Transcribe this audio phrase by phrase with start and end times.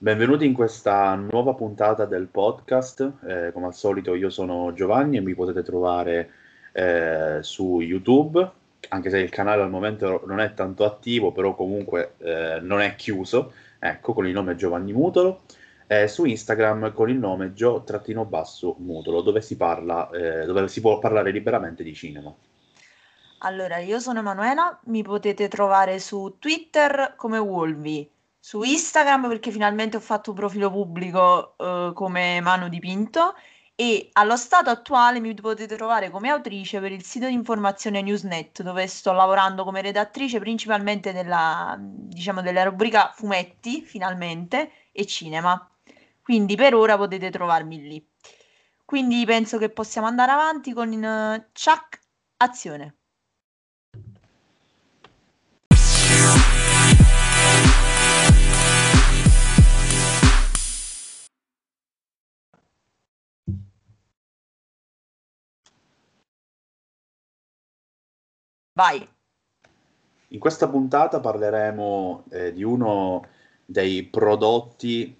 [0.00, 3.14] Benvenuti in questa nuova puntata del podcast.
[3.26, 6.30] Eh, come al solito io sono Giovanni e mi potete trovare
[6.70, 8.48] eh, su YouTube,
[8.90, 12.94] anche se il canale al momento non è tanto attivo, però comunque eh, non è
[12.94, 15.40] chiuso, ecco, con il nome Giovanni Mutolo,
[15.88, 21.32] e su Instagram con il nome Gio-Mutolo, dove si parla, eh, dove si può parlare
[21.32, 22.32] liberamente di cinema.
[23.38, 28.08] Allora, io sono Emanuela, mi potete trovare su Twitter come Wolvi
[28.38, 33.34] su Instagram perché finalmente ho fatto un profilo pubblico eh, come Mano Dipinto
[33.80, 38.62] e allo stato attuale mi potete trovare come autrice per il sito di informazione Newsnet
[38.62, 45.70] dove sto lavorando come redattrice principalmente della, diciamo, della rubrica fumetti finalmente e cinema.
[46.20, 48.04] Quindi per ora potete trovarmi lì.
[48.84, 52.00] Quindi penso che possiamo andare avanti con uh, Chuck
[52.38, 52.97] Azione.
[68.78, 69.04] Vai.
[70.28, 73.26] In questa puntata parleremo eh, di uno
[73.64, 75.16] dei prodotti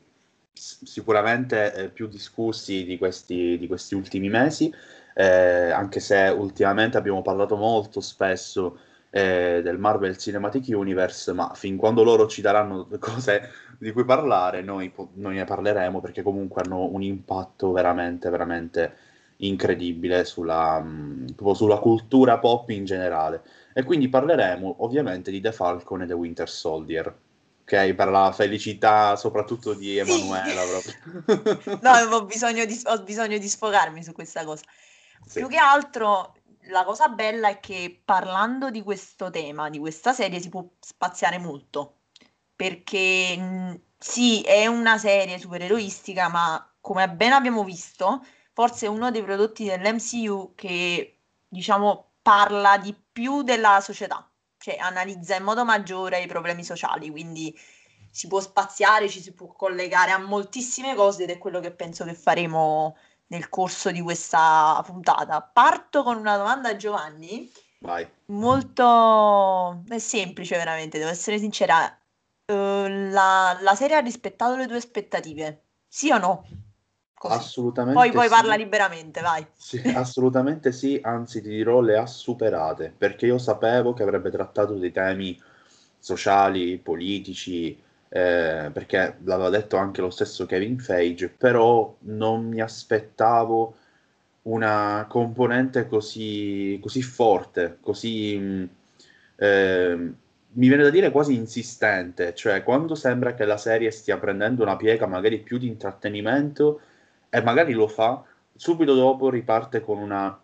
[0.53, 4.73] sicuramente eh, più discussi di questi, di questi ultimi mesi,
[5.13, 8.79] eh, anche se ultimamente abbiamo parlato molto spesso
[9.11, 14.63] eh, del Marvel Cinematic Universe, ma fin quando loro ci daranno cose di cui parlare,
[14.63, 18.97] noi, noi ne parleremo perché comunque hanno un impatto veramente, veramente
[19.39, 23.43] incredibile sulla, mh, sulla cultura pop in generale.
[23.75, 27.17] E quindi parleremo ovviamente di The Falcon e The Winter Soldier.
[27.63, 30.63] Ok, per la felicità soprattutto di Emanuela.
[30.81, 30.95] Sì.
[31.83, 34.65] no, ho bisogno, di, ho bisogno di sfogarmi su questa cosa.
[35.27, 35.41] Sì.
[35.41, 36.35] Più che altro
[36.69, 41.39] la cosa bella è che parlando di questo tema, di questa serie, si può spaziare
[41.39, 41.97] molto.
[42.57, 48.25] Perché mh, sì, è una serie supereroistica, ma come ben abbiamo visto,
[48.59, 55.45] forse uno dei prodotti dell'MCU che diciamo parla di più della società, cioè analizza in
[55.45, 57.57] modo maggiore i problemi sociali, quindi
[58.11, 62.05] si può spaziare, ci si può collegare a moltissime cose ed è quello che penso
[62.05, 62.97] che faremo
[63.29, 65.41] nel corso di questa puntata.
[65.41, 67.49] Parto con una domanda a Giovanni.
[67.79, 68.11] Vai.
[68.27, 71.97] Molto è semplice veramente, devo essere sincera.
[72.47, 75.67] Uh, la, la serie ha rispettato le tue aspettative?
[75.87, 76.45] Sì o no?
[77.19, 77.35] Così.
[77.35, 78.35] Assolutamente Poi, poi sì.
[78.35, 79.45] parla liberamente, vai.
[79.53, 84.75] Sì, assolutamente sì, anzi ti dirò le ha superate, perché io sapevo che avrebbe trattato
[84.75, 85.37] dei temi
[85.99, 87.77] sociali, politici,
[88.09, 93.75] eh, perché l'aveva detto anche lo stesso Kevin Feige, però non mi aspettavo
[94.43, 98.69] una componente così, così forte, così...
[99.37, 100.13] Eh,
[100.51, 104.77] mi viene da dire quasi insistente, cioè quando sembra che la serie stia prendendo una
[104.77, 106.81] piega magari più di intrattenimento,
[107.31, 108.23] e magari lo fa,
[108.55, 110.39] subito dopo riparte con una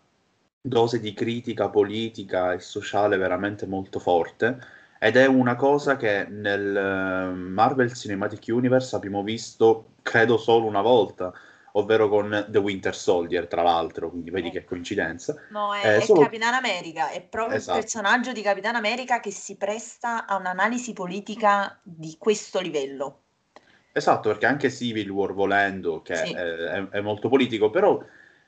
[0.61, 4.57] dose di critica politica e sociale veramente molto forte
[4.99, 10.81] ed è una cosa che nel eh, Marvel Cinematic Universe abbiamo visto credo solo una
[10.81, 11.31] volta
[11.77, 15.35] ovvero con The Winter Soldier, tra l'altro, quindi vedi che coincidenza.
[15.49, 16.21] No, è, eh, è solo...
[16.21, 17.77] Capitan America, è proprio esatto.
[17.77, 23.24] il personaggio di Capitan America che si presta a un'analisi politica di questo livello.
[23.97, 26.33] Esatto, perché anche Civil War volendo, che sì.
[26.33, 27.97] è, è, molto politico, però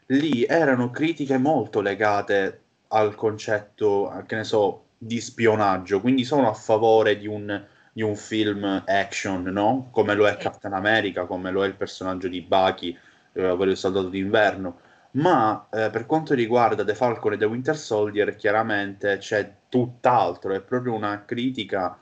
[0.07, 6.53] lì erano critiche molto legate al concetto, che ne so, di spionaggio, quindi sono a
[6.53, 7.63] favore di un,
[7.93, 9.87] di un film action, no?
[9.91, 10.39] Come lo è sì.
[10.39, 12.97] Captain America, come lo è il personaggio di Bucky,
[13.31, 14.79] eh, il soldato d'inverno.
[15.11, 20.59] Ma eh, per quanto riguarda The Falcon e The Winter Soldier, chiaramente c'è tutt'altro, è
[20.59, 21.97] proprio una critica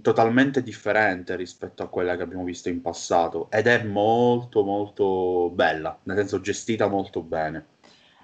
[0.00, 5.98] totalmente differente rispetto a quella che abbiamo visto in passato ed è molto molto bella,
[6.04, 7.66] nel senso gestita molto bene.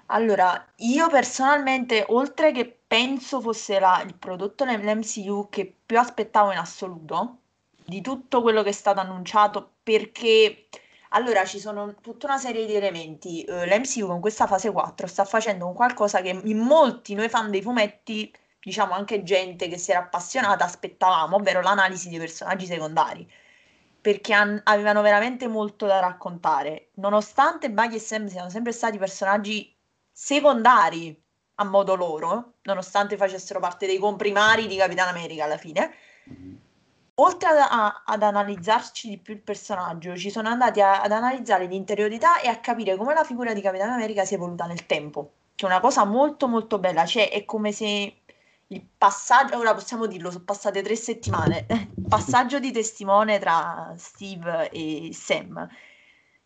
[0.07, 6.57] Allora, io personalmente, oltre che penso fosse la, il prodotto nell'MCU che più aspettavo in
[6.57, 7.37] assoluto,
[7.85, 10.67] di tutto quello che è stato annunciato, perché
[11.09, 13.45] allora ci sono tutta una serie di elementi.
[13.47, 17.49] Uh, L'MCU con questa fase 4 sta facendo un qualcosa che in molti noi fan
[17.51, 18.31] dei fumetti
[18.63, 23.29] diciamo anche gente che si era appassionata, aspettavamo, ovvero l'analisi dei personaggi secondari,
[23.99, 26.89] perché an- avevano veramente molto da raccontare.
[26.95, 29.75] Nonostante Bucky e Sam siano sempre stati personaggi
[30.11, 31.21] secondari
[31.55, 35.93] a modo loro, nonostante facessero parte dei comprimari di Capitan America alla fine,
[37.15, 41.65] oltre a, a, ad analizzarci di più il personaggio, ci sono andati a, ad analizzare
[41.65, 45.31] l'interiorità e a capire come la figura di Capitan America si è evoluta nel tempo,
[45.53, 48.22] che è una cosa molto molto bella, cioè è come se
[48.67, 54.69] il passaggio, ora possiamo dirlo, sono passate tre settimane, il passaggio di testimone tra Steve
[54.69, 55.69] e Sam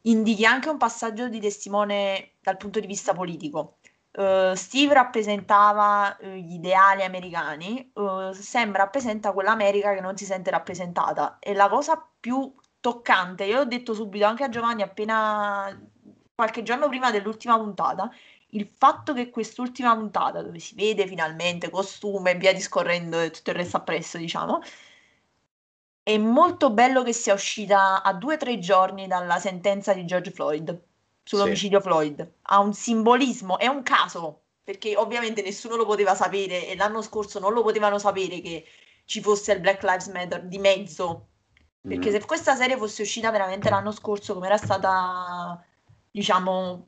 [0.07, 3.77] indichi anche un passaggio di testimone dal punto di vista politico.
[4.11, 10.49] Uh, Steve rappresentava uh, gli ideali americani, uh, Sam rappresenta quell'America che non si sente
[10.49, 11.37] rappresentata.
[11.39, 15.77] E la cosa più toccante, io ho detto subito anche a Giovanni appena
[16.33, 18.09] qualche giorno prima dell'ultima puntata,
[18.51, 23.49] il fatto che quest'ultima puntata, dove si vede finalmente costume e via discorrendo e tutto
[23.49, 24.61] il resto appresso, diciamo,
[26.03, 30.31] è molto bello che sia uscita a due o tre giorni dalla sentenza di George
[30.31, 30.81] Floyd
[31.23, 31.85] sull'omicidio sì.
[31.85, 32.31] Floyd.
[32.43, 37.39] Ha un simbolismo, è un caso, perché ovviamente nessuno lo poteva sapere e l'anno scorso
[37.39, 38.65] non lo potevano sapere che
[39.03, 41.27] ci fosse il Black Lives Matter di mezzo.
[41.81, 42.13] Perché mm.
[42.13, 45.61] se questa serie fosse uscita veramente l'anno scorso, come era stata,
[46.09, 46.87] diciamo,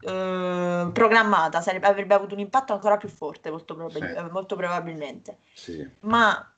[0.00, 4.30] eh, programmata, sarebbe, avrebbe avuto un impatto ancora più forte, molto, probabil- sì.
[4.30, 5.38] molto probabilmente.
[5.54, 5.88] Sì.
[6.00, 6.48] Ma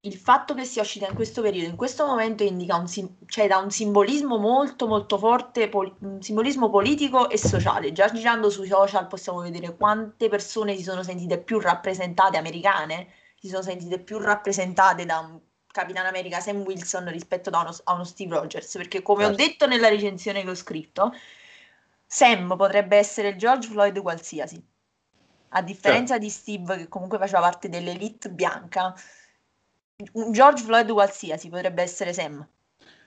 [0.00, 2.86] il fatto che sia uscita in questo periodo, in questo momento, indica un,
[3.26, 7.92] cioè, da un simbolismo molto molto forte, pol- un simbolismo politico e sociale.
[7.92, 13.08] Già girando sui social possiamo vedere quante persone si sono sentite più rappresentate, americane,
[13.38, 15.40] si sono sentite più rappresentate da un
[15.74, 19.42] Capitano America Sam Wilson rispetto a uno, a uno Steve Rogers, perché come certo.
[19.42, 21.12] ho detto nella recensione che ho scritto,
[22.06, 24.62] Sam potrebbe essere il George Floyd qualsiasi,
[25.50, 26.24] a differenza certo.
[26.24, 28.94] di Steve che comunque faceva parte dell'elite bianca
[30.12, 32.46] un George Floyd qualsiasi potrebbe essere Sam.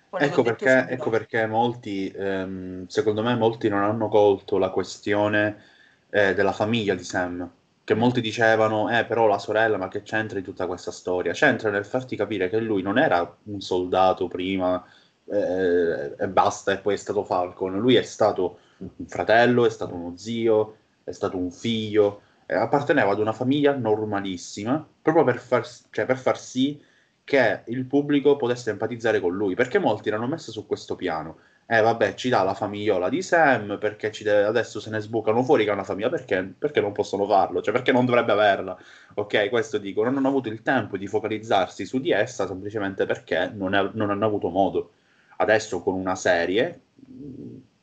[0.09, 5.61] Ecco perché, ecco perché, molti, ehm, secondo me, molti non hanno colto la questione
[6.09, 7.49] eh, della famiglia di Sam.
[7.83, 11.33] Che molti dicevano, eh, però la sorella, ma che c'entra in tutta questa storia?
[11.33, 14.83] C'entra nel farti capire che lui non era un soldato prima
[15.25, 17.77] eh, e basta, e poi è stato Falcon.
[17.77, 23.11] Lui è stato un fratello, è stato uno zio, è stato un figlio, eh, apparteneva
[23.11, 26.81] ad una famiglia normalissima, proprio per far, cioè, per far sì
[27.23, 31.37] che il pubblico potesse empatizzare con lui, perché molti l'hanno messo su questo piano.
[31.69, 35.65] Eh vabbè, ci dà la famigliola di Sam, perché deve, adesso se ne sbucano fuori
[35.65, 36.53] che ha una famiglia, perché?
[36.57, 38.77] Perché non possono farlo, cioè perché non dovrebbe averla.
[39.15, 43.51] Ok, questo dico, non hanno avuto il tempo di focalizzarsi su di essa semplicemente perché
[43.53, 44.91] non, è, non hanno avuto modo.
[45.37, 46.81] Adesso con una serie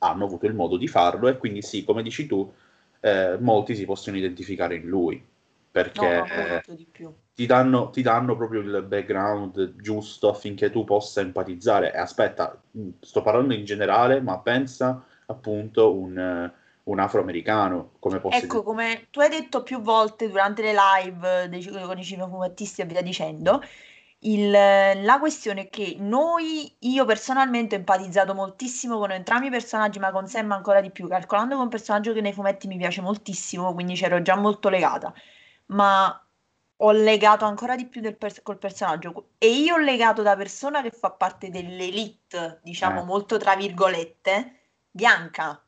[0.05, 2.53] hanno avuto il modo di farlo e quindi sì, come dici tu,
[3.01, 5.23] eh, molti si possono identificare in lui
[5.75, 6.61] perché no,
[7.35, 11.93] ti, danno, ti, danno, proprio il background giusto affinché tu possa empatizzare.
[11.93, 12.63] E aspetta,
[13.01, 16.53] sto parlando in generale, ma pensa appunto un,
[16.85, 18.63] un afroamericano come posso Ecco, dire.
[18.63, 23.03] come tu hai detto più volte durante le live dei, con i cinefumettisti e via
[23.03, 23.61] dicendo,
[24.25, 29.99] il, la questione è che noi, io personalmente ho empatizzato moltissimo con entrambi i personaggi,
[29.99, 32.77] ma con Sam ancora di più, calcolando che è un personaggio che nei fumetti mi
[32.77, 35.13] piace moltissimo, quindi c'ero già molto legata,
[35.67, 36.19] ma
[36.79, 40.91] ho legato ancora di più pers- col personaggio e io ho legato da persona che
[40.91, 43.05] fa parte dell'elite, diciamo eh.
[43.05, 44.61] molto tra virgolette,
[44.91, 45.63] bianca.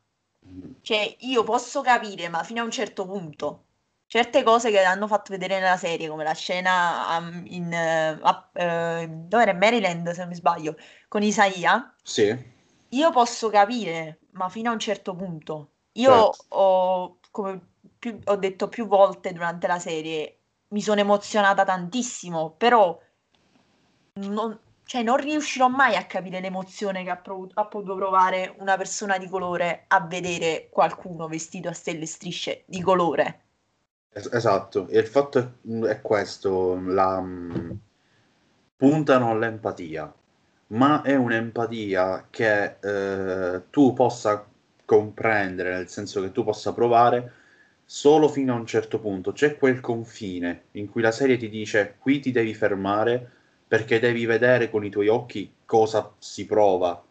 [0.45, 0.71] Mm.
[0.81, 3.66] Cioè, io posso capire, ma fino a un certo punto
[4.07, 9.07] certe cose che hanno fatto vedere nella serie, come la scena um, in uh, uh,
[9.27, 10.75] dove era Maryland, se non mi sbaglio,
[11.07, 11.93] con Isaia.
[12.01, 12.55] Sì.
[12.89, 15.71] Io posso capire, ma fino a un certo punto.
[15.93, 16.45] Io certo.
[16.49, 17.61] ho, come
[17.99, 20.39] più, ho detto più volte durante la serie,
[20.69, 22.97] mi sono emozionata tantissimo, però
[24.13, 28.77] non, cioè, non riuscirò mai a capire l'emozione che ha, prov- ha, potuto provare una
[28.77, 33.46] persona di colore a vedere qualcuno vestito a stelle e strisce di colore.
[34.31, 37.71] Esatto, e il fatto è, è questo, la, mm,
[38.75, 40.13] puntano all'empatia,
[40.67, 44.45] ma è un'empatia che eh, tu possa
[44.85, 47.33] comprendere, nel senso che tu possa provare
[47.83, 49.31] solo fino a un certo punto.
[49.31, 53.31] C'è quel confine in cui la serie ti dice qui ti devi fermare
[53.67, 57.03] perché devi vedere con i tuoi occhi cosa si prova.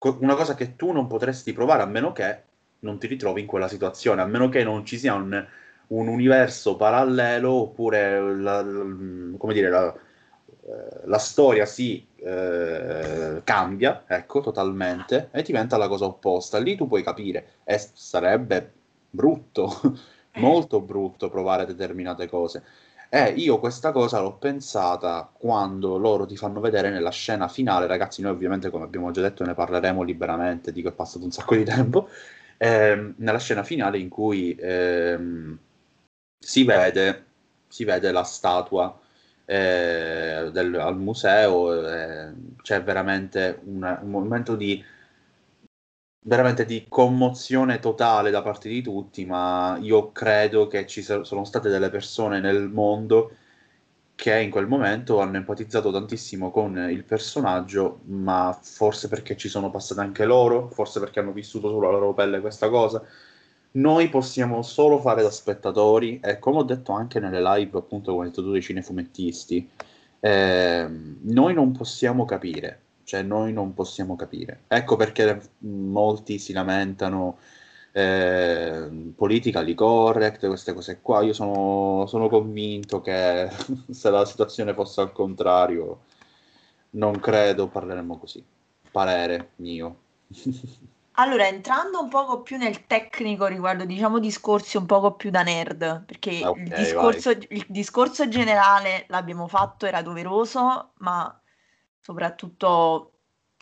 [0.00, 2.42] Una cosa che tu non potresti provare a meno che
[2.80, 5.46] non ti ritrovi in quella situazione, a meno che non ci sia un,
[5.88, 14.40] un universo parallelo oppure la, come dire, la, eh, la storia si eh, cambia, ecco,
[14.40, 16.58] totalmente, e diventa la cosa opposta.
[16.58, 18.72] Lì tu puoi capire, e sarebbe
[19.10, 19.80] brutto,
[20.36, 22.62] molto brutto provare determinate cose.
[23.10, 28.20] E io questa cosa l'ho pensata quando loro ti fanno vedere nella scena finale, ragazzi,
[28.20, 31.64] noi ovviamente come abbiamo già detto ne parleremo liberamente, dico è passato un sacco di
[31.64, 32.10] tempo,
[32.58, 35.58] ehm, nella scena finale in cui ehm,
[36.38, 37.26] si, vede,
[37.68, 38.98] si vede la statua
[39.44, 44.82] eh, del, al museo, eh, c'è veramente una, un momento di
[46.20, 51.68] veramente di commozione totale da parte di tutti, ma io credo che ci sono state
[51.70, 53.32] delle persone nel mondo
[54.14, 59.70] che in quel momento hanno empatizzato tantissimo con il personaggio, ma forse perché ci sono
[59.70, 63.02] passate anche loro, forse perché hanno vissuto sulla loro pelle questa cosa.
[63.78, 68.24] Noi possiamo solo fare da spettatori e come ho detto anche nelle live appunto con
[68.24, 69.68] il detto dei cinefumettisti,
[70.20, 70.88] eh,
[71.22, 74.64] noi non possiamo capire cioè noi non possiamo capire.
[74.68, 77.38] Ecco perché molti si lamentano
[77.92, 81.22] eh, politically correct, queste cose qua.
[81.22, 83.48] Io sono, sono convinto che
[83.88, 86.00] se la situazione fosse al contrario,
[86.90, 88.44] non credo parleremmo così.
[88.90, 89.96] Parere mio.
[91.20, 96.04] Allora, entrando un poco più nel tecnico riguardo, diciamo, discorsi un poco più da nerd,
[96.04, 101.40] perché okay, il, discorso, il, discorso, generale l'abbiamo fatto, era doveroso, ma
[102.00, 103.14] soprattutto,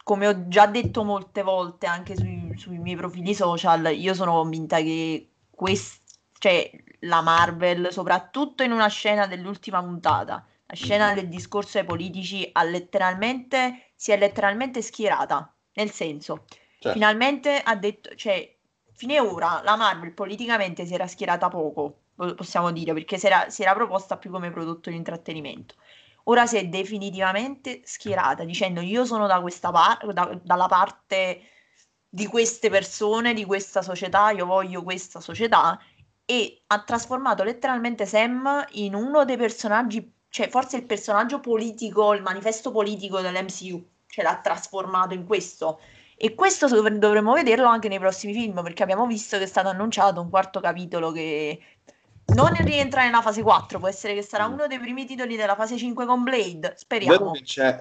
[0.03, 4.77] come ho già detto molte volte anche sui, sui miei profili social, io sono convinta
[4.81, 6.03] che quest-
[6.39, 6.71] cioè,
[7.01, 12.65] la Marvel, soprattutto in una scena dell'ultima puntata, la scena del discorso ai politici, ha
[12.65, 16.45] letteralmente, si è letteralmente schierata, nel senso,
[16.87, 16.99] certo.
[16.99, 18.55] finalmente ha detto, cioè,
[18.93, 22.01] fine ora la Marvel politicamente si era schierata poco,
[22.35, 25.75] possiamo dire, perché si era, si era proposta più come prodotto di intrattenimento
[26.29, 31.41] ora si è definitivamente schierata dicendo io sono da questa parte, da, dalla parte
[32.09, 35.79] di queste persone, di questa società, io voglio questa società
[36.25, 42.23] e ha trasformato letteralmente Sam in uno dei personaggi, cioè forse il personaggio politico, il
[42.23, 45.81] manifesto politico dell'MCU, ce l'ha trasformato in questo.
[46.19, 50.21] E questo dovremmo vederlo anche nei prossimi film, perché abbiamo visto che è stato annunciato
[50.21, 51.61] un quarto capitolo che
[52.35, 54.53] non rientra nella fase 4, può essere che sarà mm.
[54.53, 57.33] uno dei primi titoli della fase 5 con Blade, speriamo.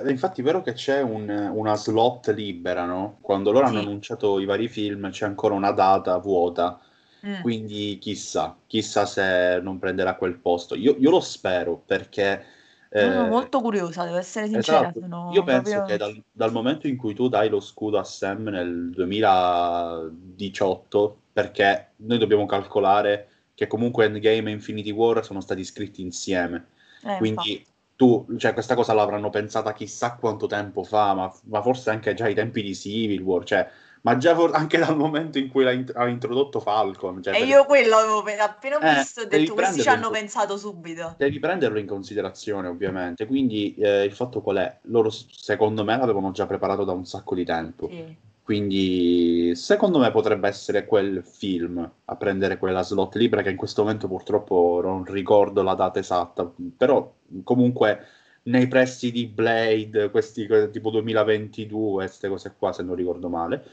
[0.05, 3.17] infatti è vero che c'è un, una slot libera, no?
[3.21, 3.71] Quando loro sì.
[3.73, 6.79] hanno annunciato i vari film c'è ancora una data vuota,
[7.25, 7.41] mm.
[7.41, 10.75] quindi chissà, chissà se non prenderà quel posto.
[10.75, 12.53] Io, io lo spero perché...
[12.99, 14.93] Sono eh, molto curiosa, devo essere sincera.
[14.95, 15.31] Esatto.
[15.33, 15.85] Io penso proprio...
[15.85, 21.89] che dal, dal momento in cui tu dai lo scudo a Sam nel 2018, perché
[21.97, 26.67] noi dobbiamo calcolare che comunque Endgame e Infinity War sono stati scritti insieme.
[27.03, 31.89] Eh, Quindi tu, cioè, questa cosa l'avranno pensata chissà quanto tempo fa, ma, ma, forse
[31.89, 33.67] anche già ai tempi di Civil War, cioè,
[34.05, 37.23] ma già for- anche dal momento in cui int- ha introdotto Falcon.
[37.23, 37.47] Cioè, e per...
[37.47, 40.13] io quello avevo appena eh, visto, ho detto, questi ci hanno in...
[40.13, 41.15] pensato subito.
[41.17, 43.25] Devi prenderlo in considerazione, ovviamente.
[43.25, 44.77] Quindi eh, il fatto qual è?
[44.83, 47.87] Loro, secondo me, l'avevano già preparato da un sacco di tempo.
[47.89, 48.15] Sì.
[48.43, 53.81] Quindi secondo me potrebbe essere quel film a prendere quella slot libera che in questo
[53.81, 56.47] momento purtroppo non ricordo la data esatta,
[56.77, 57.11] però
[57.43, 58.05] comunque
[58.43, 63.63] nei pressi di Blade, questi tipo 2022, queste cose qua se non ricordo male.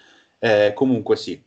[0.45, 1.41] Eh, comunque sì,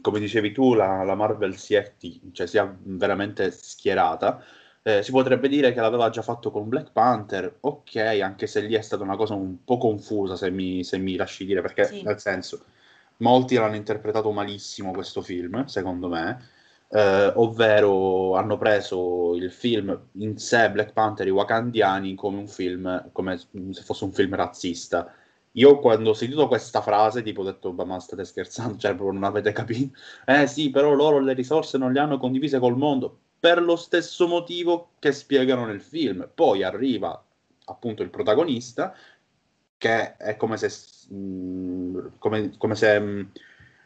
[0.00, 1.94] come dicevi tu, la, la Marvel si è,
[2.32, 4.42] cioè, si è veramente schierata
[4.86, 8.74] eh, si potrebbe dire che l'aveva già fatto con Black Panther, ok, anche se lì
[8.74, 12.02] è stata una cosa un po' confusa, se mi, se mi lasci dire, perché sì.
[12.02, 12.66] nel senso,
[13.18, 16.38] molti l'hanno interpretato malissimo questo film, secondo me,
[16.90, 23.08] eh, ovvero hanno preso il film in sé, Black Panther, i Wakandiani, come un film,
[23.12, 25.10] come se fosse un film razzista.
[25.56, 29.24] Io quando ho sentito questa frase, tipo ho detto, ma state scherzando, cioè proprio non
[29.24, 29.98] avete capito.
[30.24, 34.26] Eh sì, però loro le risorse non le hanno condivise col mondo per lo stesso
[34.26, 36.28] motivo che spiegano nel film.
[36.34, 37.22] Poi arriva
[37.66, 38.94] appunto il protagonista
[39.76, 40.70] che è come se,
[41.10, 43.22] mh, mm, come, come se mh, mm,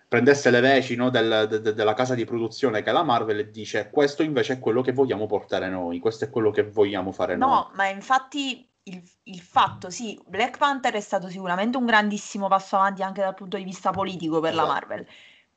[0.06, 3.40] prendesse le veci no, del, de, de, della casa di produzione che è la Marvel
[3.40, 7.10] e dice questo invece è quello che vogliamo portare noi, questo è quello che vogliamo
[7.10, 7.54] fare no, noi.
[7.56, 12.76] No, ma infatti il, il, fatto, sì, Black Panther è stato sicuramente un grandissimo passo
[12.76, 14.66] avanti anche dal punto di vista politico per esatto.
[14.66, 15.06] la Marvel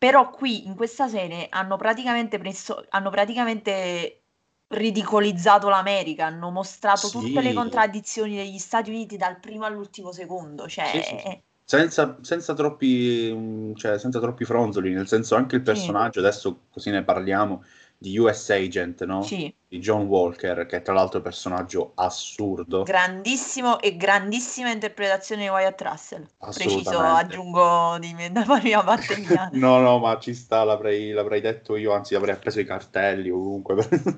[0.01, 4.21] però qui in questa serie hanno praticamente preso, hanno praticamente
[4.69, 7.19] ridicolizzato l'America, hanno mostrato sì.
[7.19, 10.67] tutte le contraddizioni degli Stati Uniti dal primo all'ultimo secondo.
[10.67, 10.88] Cioè...
[10.88, 16.61] Sì, sì, senza, senza, troppi, cioè, senza troppi fronzoli, nel senso anche il personaggio, adesso
[16.71, 17.63] così ne parliamo,
[18.01, 19.22] di US Agent, no?
[19.22, 19.53] Sì.
[19.67, 22.81] Di John Walker, che è tra l'altro un personaggio assurdo.
[22.81, 26.27] Grandissimo e grandissima interpretazione di Wyatt Russell.
[26.39, 29.51] Preciso, aggiungo di me da mia parte mia.
[29.53, 33.75] no, no, ma ci sta, l'avrei, l'avrei, detto io, anzi avrei preso i cartelli ovunque,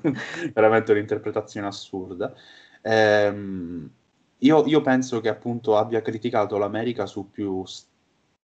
[0.54, 2.32] veramente un'interpretazione assurda.
[2.80, 3.90] Ehm,
[4.38, 7.62] io, io penso che appunto abbia criticato l'America su più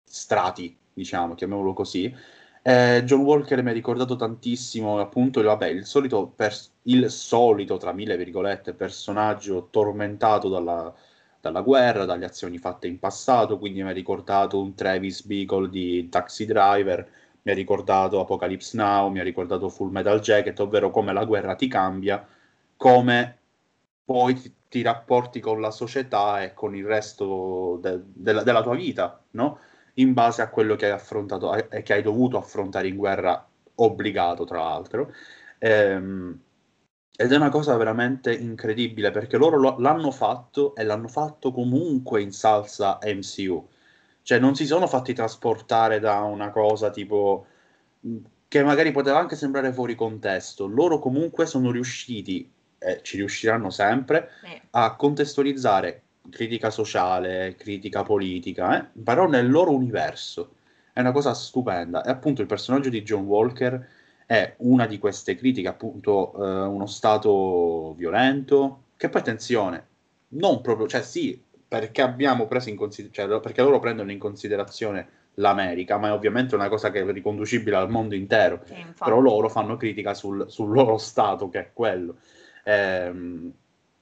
[0.03, 2.13] strati, diciamo, chiamiamolo così,
[2.61, 7.91] eh, John Walker mi ha ricordato tantissimo, appunto, vabbè, il solito, pers- il solito, tra
[7.93, 10.93] mille virgolette, personaggio tormentato dalla,
[11.41, 16.09] dalla guerra, dalle azioni fatte in passato, quindi mi ha ricordato un Travis Bickle di
[16.09, 17.09] Taxi Driver,
[17.43, 21.55] mi ha ricordato Apocalypse Now, mi ha ricordato Full Metal Jacket, ovvero come la guerra
[21.55, 22.25] ti cambia,
[22.75, 23.37] come
[24.05, 28.75] poi ti, ti rapporti con la società e con il resto de, de, della tua
[28.75, 29.59] vita, no?
[29.99, 34.45] In base a quello che hai affrontato e che hai dovuto affrontare in guerra, obbligato
[34.45, 35.13] tra l'altro.
[35.57, 36.39] Ehm,
[37.15, 42.21] ed è una cosa veramente incredibile perché loro lo, l'hanno fatto e l'hanno fatto comunque
[42.21, 43.67] in salsa MCU.
[44.21, 47.45] Cioè non si sono fatti trasportare da una cosa tipo
[48.47, 50.65] che magari poteva anche sembrare fuori contesto.
[50.65, 54.61] Loro comunque sono riusciti, e ci riusciranno sempre, eh.
[54.71, 59.01] a contestualizzare critica sociale, critica politica, eh?
[59.01, 60.55] però nel loro universo.
[60.91, 62.03] È una cosa stupenda.
[62.03, 63.87] E appunto il personaggio di John Walker
[64.25, 69.87] è una di queste critiche, appunto, eh, uno Stato violento, che poi attenzione,
[70.29, 75.07] non proprio, cioè sì, perché abbiamo preso in considerazione, cioè, perché loro prendono in considerazione
[75.35, 79.49] l'America, ma è ovviamente una cosa che è riconducibile al mondo intero, sì, però loro
[79.49, 82.17] fanno critica sul, sul, loro Stato, che è quello.
[82.65, 83.51] Ehm,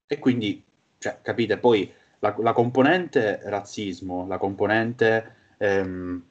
[0.08, 0.64] e quindi,
[0.98, 5.36] cioè, capite, poi la, la componente razzismo, la componente...
[5.58, 6.24] Ehm,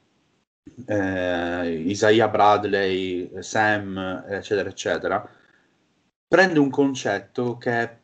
[0.85, 5.29] eh, Isaiah Bradley, Sam, eccetera, eccetera,
[6.27, 7.97] prende un concetto che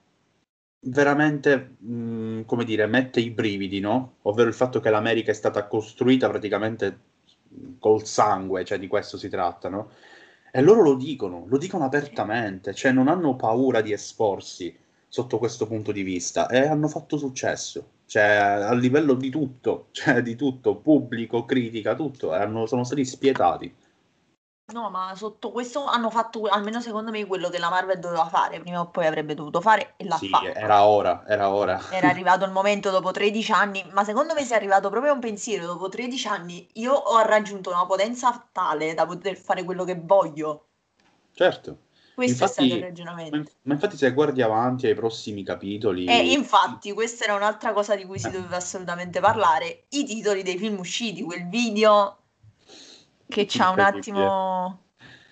[0.86, 4.18] veramente, mh, mm, come dire, mette i brividi, no?
[4.24, 7.00] Ovvero il fatto che l'America è stata costruita praticamente
[7.80, 9.92] col sangue, cioè di questo si tratta, no?
[10.52, 14.76] E loro lo dicono, lo dicono apertamente, cioè non hanno paura di esporsi
[15.14, 20.22] sotto questo punto di vista e hanno fatto successo cioè a livello di tutto, cioè
[20.22, 23.76] di tutto, pubblico, critica, tutto, hanno, sono stati spietati.
[24.72, 28.60] No, ma sotto questo hanno fatto almeno secondo me quello che la Marvel doveva fare,
[28.60, 30.46] prima o poi avrebbe dovuto fare e l'ha sì, fatto.
[30.46, 31.82] Era ora, era ora.
[31.90, 35.16] Era arrivato il momento dopo 13 anni, ma secondo me si è arrivato proprio a
[35.16, 39.84] un pensiero, dopo 13 anni io ho raggiunto una potenza tale da poter fare quello
[39.84, 40.66] che voglio.
[41.34, 41.78] Certo.
[42.14, 43.52] Questo infatti, è stato il ragionamento.
[43.64, 46.06] Ma infatti se guardi avanti ai prossimi capitoli...
[46.06, 48.32] E infatti questa era un'altra cosa di cui si eh.
[48.32, 52.18] doveva assolutamente parlare, i titoli dei film usciti, quel video
[53.28, 54.80] che ci ha un attimo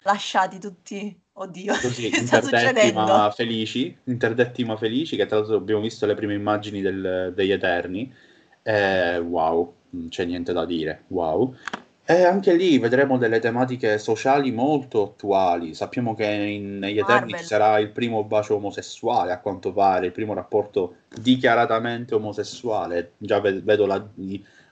[0.04, 1.20] lasciati tutti...
[1.34, 3.32] Oddio, Così, che sta succedendo?
[3.34, 8.14] Felici, interdetti ma felici, che tra l'altro abbiamo visto le prime immagini del, degli Eterni.
[8.62, 11.56] Eh, wow, non c'è niente da dire, wow.
[12.04, 15.74] E anche lì vedremo delle tematiche sociali molto attuali.
[15.74, 20.12] Sappiamo che in, negli Eterni ci sarà il primo bacio omosessuale, a quanto pare, il
[20.12, 23.14] primo rapporto dichiaratamente omosessuale.
[23.18, 24.04] Già ve- vedo la,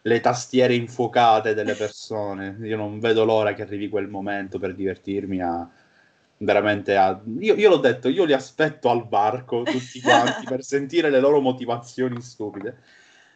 [0.01, 2.57] le tastiere infuocate delle persone.
[2.63, 5.69] Io non vedo l'ora che arrivi quel momento per divertirmi a
[6.39, 7.19] veramente a...
[7.39, 11.41] Io, io l'ho detto, io li aspetto al barco tutti quanti per sentire le loro
[11.41, 12.77] motivazioni stupide.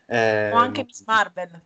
[0.06, 1.62] Eh, o anche Miss Marvel.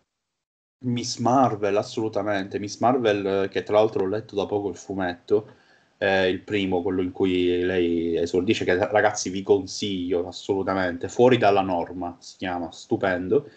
[0.80, 2.58] Miss Marvel, assolutamente.
[2.58, 5.54] Miss Marvel, eh, che tra l'altro ho letto da poco il fumetto,
[5.98, 11.62] eh, il primo, quello in cui lei esordisce, che ragazzi vi consiglio assolutamente, fuori dalla
[11.62, 13.50] norma si chiama, stupendo.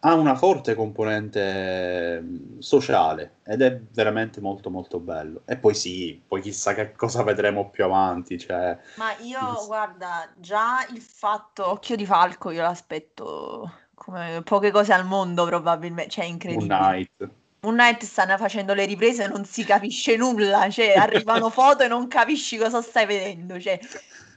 [0.00, 5.42] Ha una forte componente mm, sociale ed è veramente molto molto bello.
[5.46, 8.38] E poi sì, poi chissà che cosa vedremo più avanti.
[8.38, 8.78] Cioè...
[8.96, 13.70] Ma io, guarda, già il fatto Occhio di Falco, io l'aspetto
[14.06, 16.68] come poche cose al mondo probabilmente, cioè incredibile.
[16.68, 17.30] Moon Knight.
[17.60, 21.88] Moon Knight stanno facendo le riprese e non si capisce nulla, cioè arrivano foto e
[21.88, 23.80] non capisci cosa stai vedendo, cioè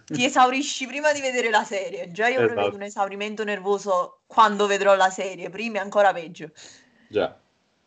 [0.05, 2.12] ti esaurisci prima di vedere la serie.
[2.12, 2.73] Già io esatto.
[2.73, 6.49] un esaurimento nervoso quando vedrò la serie, prima è ancora peggio.
[7.08, 7.38] Già.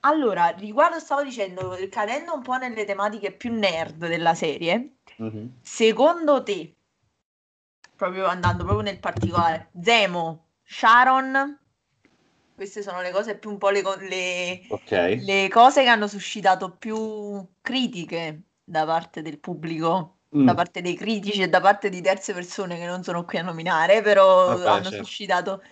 [0.04, 5.46] Allora, riguardo stavo dicendo, cadendo un po' nelle tematiche più nerd della serie, mm-hmm.
[5.62, 6.74] secondo te,
[7.96, 11.58] proprio andando proprio nel particolare, Zemo, Sharon
[12.54, 15.24] queste sono le cose più un po' le, le, okay.
[15.24, 20.46] le cose che hanno suscitato più critiche da parte del pubblico, mm.
[20.46, 23.42] da parte dei critici e da parte di terze persone che non sono qui a
[23.42, 25.04] nominare, però Vabbè, hanno certo.
[25.04, 25.62] suscitato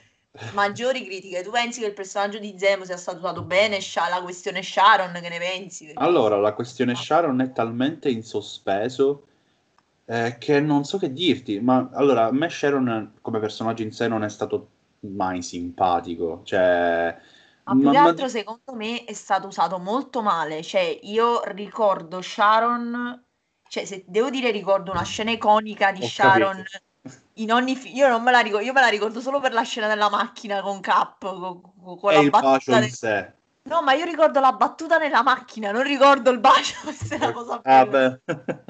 [0.52, 1.42] maggiori critiche.
[1.42, 3.78] Tu pensi che il personaggio di Zemo sia stato usato bene?
[3.94, 5.92] La questione Sharon, che ne pensi?
[5.94, 9.26] Allora, la questione Sharon è talmente in sospeso
[10.06, 11.60] eh, che non so che dirti.
[11.60, 14.68] Ma allora, a me Sharon come personaggio in sé non è stato
[15.00, 16.42] mai simpatico.
[16.44, 17.16] Cioè,
[17.64, 20.62] ma più che altro, secondo me, è stato usato molto male.
[20.62, 23.24] Cioè, io ricordo Sharon,
[23.68, 26.56] cioè, se devo dire, ricordo una scena iconica di Ho Sharon.
[26.56, 26.84] Capito.
[27.34, 29.62] In ogni fi- io non me la ricordo, io me la ricordo solo per la
[29.62, 31.60] scena della macchina con Cap, con,
[31.98, 33.32] con la il bacio in sé.
[33.62, 37.32] No, ma io ricordo la battuta nella macchina, non ricordo il bacio, questa è una
[37.32, 37.70] cosa più...
[37.70, 38.18] Ah,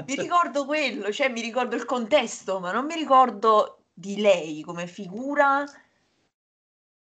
[0.06, 4.86] mi ricordo quello, cioè mi ricordo il contesto, ma non mi ricordo di lei come
[4.86, 5.64] figura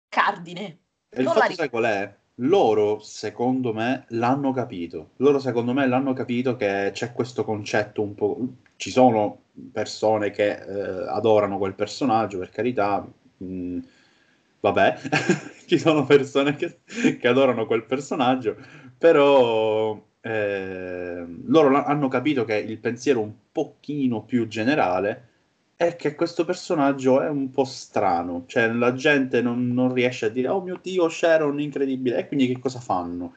[0.08, 0.78] cardine.
[1.08, 2.14] E il fatto sai qual è?
[2.40, 5.10] Loro, secondo me, l'hanno capito.
[5.16, 8.38] Loro, secondo me, l'hanno capito che c'è questo concetto un po'...
[8.76, 13.06] Ci sono persone che eh, adorano quel personaggio, per carità.
[13.38, 13.78] Mh, mm,
[14.60, 14.96] vabbè,
[15.66, 16.80] ci sono persone che,
[17.18, 18.56] che, adorano quel personaggio,
[18.98, 25.28] però eh, loro hanno capito che il pensiero un pochino più generale
[25.76, 30.30] è che questo personaggio è un po' strano, cioè la gente non, non riesce a
[30.30, 33.34] dire oh mio dio Sharon incredibile e quindi che cosa fanno?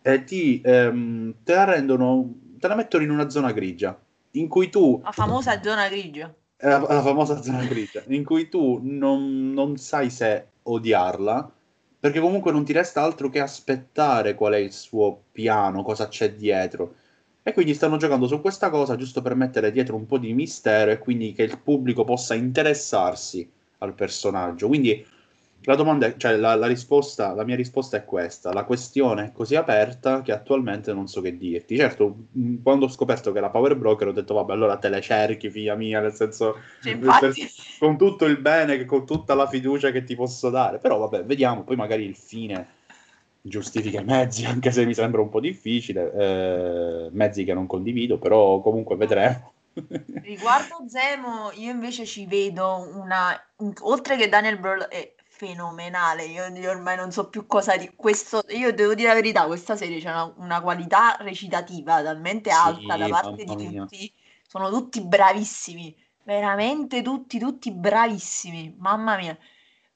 [0.00, 3.98] Eh, ti, ehm, te la rendono, te la mettono in una zona grigia
[4.32, 5.00] in cui tu...
[5.02, 6.32] La famosa zona grigia.
[6.58, 11.50] La, la famosa zona grigia, in cui tu non, non sai se odiarla,
[11.98, 16.34] perché comunque non ti resta altro che aspettare qual è il suo piano, cosa c'è
[16.34, 16.94] dietro.
[17.42, 20.92] E quindi stanno giocando su questa cosa giusto per mettere dietro un po' di mistero
[20.92, 24.68] e quindi che il pubblico possa interessarsi al personaggio.
[24.68, 25.04] Quindi
[25.64, 29.32] la domanda, è, cioè la, la, risposta, la mia risposta è questa: la questione è
[29.32, 31.76] così aperta che attualmente non so che dirti.
[31.76, 32.26] Certo,
[32.62, 35.76] quando ho scoperto che era Power Broker, ho detto, vabbè, allora te le cerchi, figlia
[35.76, 37.32] mia, nel senso, cioè, per,
[37.78, 40.78] con tutto il bene, con tutta la fiducia che ti posso dare.
[40.78, 42.80] Però, vabbè, vediamo, poi magari il fine
[43.42, 48.18] giustifica i mezzi, anche se mi sembra un po' difficile, eh, mezzi che non condivido,
[48.18, 49.52] però comunque vedremo.
[50.22, 53.38] Riguardo Zemo, io invece ci vedo una,
[53.80, 58.44] oltre che Daniel Brühl è fenomenale, io, io, ormai non so più cosa di questo,
[58.50, 62.96] io devo dire la verità, questa serie c'è una, una qualità recitativa talmente sì, alta
[62.96, 63.82] da parte di mia.
[63.82, 64.12] tutti,
[64.46, 69.36] sono tutti bravissimi, veramente tutti, tutti bravissimi, mamma mia.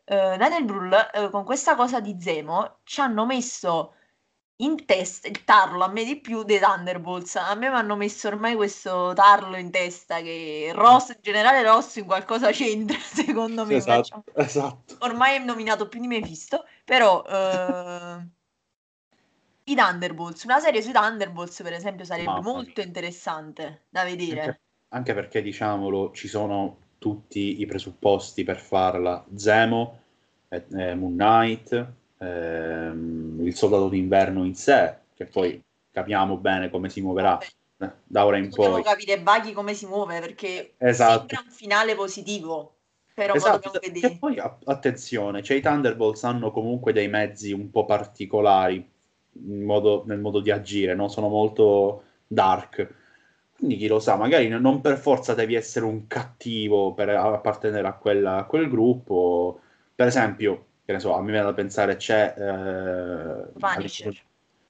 [0.09, 3.95] Uh, Daniel Brühl uh, con questa cosa di Zemo ci hanno messo
[4.59, 7.37] in testa il tarlo a me di più dei Thunderbolts.
[7.37, 11.97] A me mi hanno messo ormai questo tarlo in testa che Ross, il generale Ross
[11.97, 13.75] in qualcosa c'entra, secondo me.
[13.75, 14.97] Esatto, esatto.
[15.01, 18.25] Ormai è nominato più di Mephisto, però uh,
[19.64, 22.87] i Thunderbolts, una serie sui Thunderbolts per esempio sarebbe Mamma molto mia.
[22.87, 24.40] interessante da vedere.
[24.40, 29.24] Anche, anche perché diciamolo, ci sono tutti i presupposti per farla.
[29.35, 30.00] Zemo,
[30.48, 36.88] eh, eh, Moon Knight, ehm, il soldato d'inverno in sé, che poi capiamo bene come
[36.88, 38.82] si muoverà eh, da ora in dobbiamo poi.
[38.82, 41.18] Dobbiamo capire Baghi come si muove perché esatto.
[41.18, 42.72] sembra un finale positivo.
[43.14, 43.80] Però esatto.
[43.80, 48.87] E poi attenzione, cioè i Thunderbolts hanno comunque dei mezzi un po' particolari
[49.44, 51.09] modo, nel modo di agire, no?
[51.09, 53.04] sono molto dark
[53.57, 57.95] quindi chi lo sa, magari non per forza devi essere un cattivo per appartenere a,
[57.95, 59.61] quella, a quel gruppo.
[59.95, 64.14] Per esempio, che ne so, a me viene da pensare c'è eh, Punisher.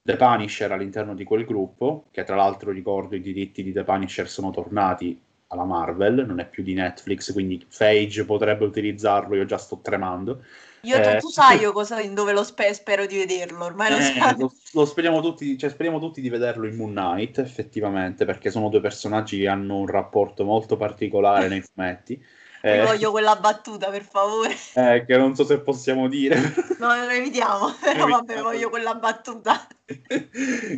[0.02, 4.28] The Punisher all'interno di quel gruppo, che tra l'altro ricordo i diritti di The Punisher
[4.28, 9.58] sono tornati alla Marvel, non è più di Netflix, quindi Phage potrebbe utilizzarlo, io già
[9.58, 10.44] sto tremando.
[10.82, 14.36] Io, eh, tu sai io cosa, dove lo spe- spero di vederlo, ormai lo eh.
[14.38, 18.68] Lo, lo, speriamo tutti, cioè speriamo tutti di vederlo in Moon Knight, effettivamente, perché sono
[18.68, 22.22] due personaggi che hanno un rapporto molto particolare nei fumetti.
[22.66, 24.52] Eh, voglio quella battuta, per favore.
[24.74, 26.34] Eh, che non so se possiamo dire.
[26.80, 29.68] No, lo evitiamo, però vabbè, voglio quella battuta.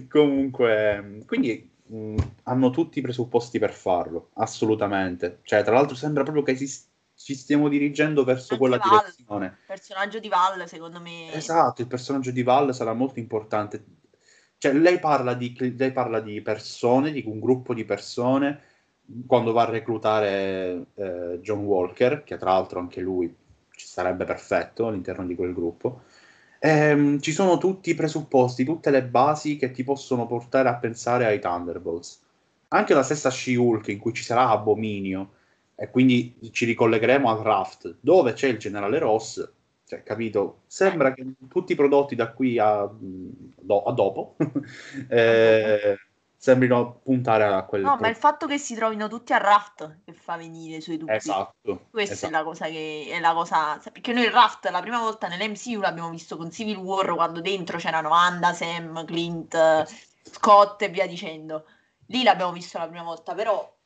[0.08, 5.38] Comunque, quindi mh, mm, hanno tutti i presupposti per farlo, assolutamente.
[5.44, 9.46] Cioè, tra l'altro sembra proprio che esista ci stiamo dirigendo verso Anche quella Val, direzione.
[9.46, 11.32] Il personaggio di Val, secondo me.
[11.32, 13.84] Esatto, il personaggio di Val sarà molto importante.
[14.56, 18.60] Cioè, lei parla di, lei parla di persone, di un gruppo di persone,
[19.26, 23.34] quando va a reclutare eh, John Walker, che tra l'altro anche lui
[23.72, 26.02] ci sarebbe perfetto all'interno di quel gruppo.
[26.60, 31.26] Ehm, ci sono tutti i presupposti, tutte le basi che ti possono portare a pensare
[31.26, 32.20] ai Thunderbolts.
[32.68, 35.32] Anche la stessa She-Hulk, in cui ci sarà Abominio,
[35.80, 39.48] e quindi ci ricollegheremo al Raft, dove c'è il generale Ross,
[39.86, 40.62] cioè, capito?
[40.66, 44.34] Sembra che tutti i prodotti da qui a, do, a dopo
[45.08, 45.96] eh,
[46.36, 47.82] sembrino puntare a quel...
[47.82, 50.96] No, ma il fatto che si trovino tutti a Raft che fa venire i suoi
[50.96, 51.12] dubbi.
[51.12, 51.86] Esatto.
[51.92, 52.32] Questa esatto.
[52.34, 53.80] è la cosa che è la cosa...
[53.92, 57.78] Perché noi il Raft la prima volta nell'MCU l'abbiamo visto con Civil War quando dentro
[57.78, 59.56] c'erano Wanda, Sam, Clint,
[60.22, 61.66] Scott e via dicendo.
[62.06, 63.77] Lì l'abbiamo visto la prima volta, però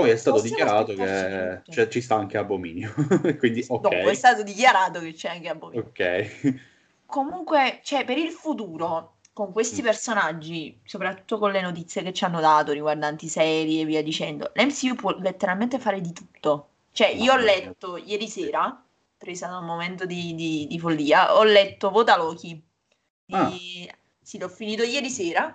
[0.00, 2.92] poi è stato dichiarato che cioè, ci sta anche Abominio.
[3.38, 3.80] Quindi, ok.
[3.80, 5.84] Dopo è stato dichiarato che c'è anche Abominio.
[5.86, 6.58] Ok.
[7.06, 9.84] Comunque, cioè, per il futuro, con questi mm.
[9.84, 14.94] personaggi, soprattutto con le notizie che ci hanno dato riguardanti serie e via dicendo, l'MCU
[14.94, 16.68] può letteralmente fare di tutto.
[16.92, 18.82] Cioè, io ho letto ieri sera,
[19.16, 22.62] presa da un momento di, di, di follia, ho letto Vota Loki.
[23.24, 23.34] Di...
[23.34, 23.52] Ah.
[24.20, 25.52] Sì, l'ho finito ieri sera.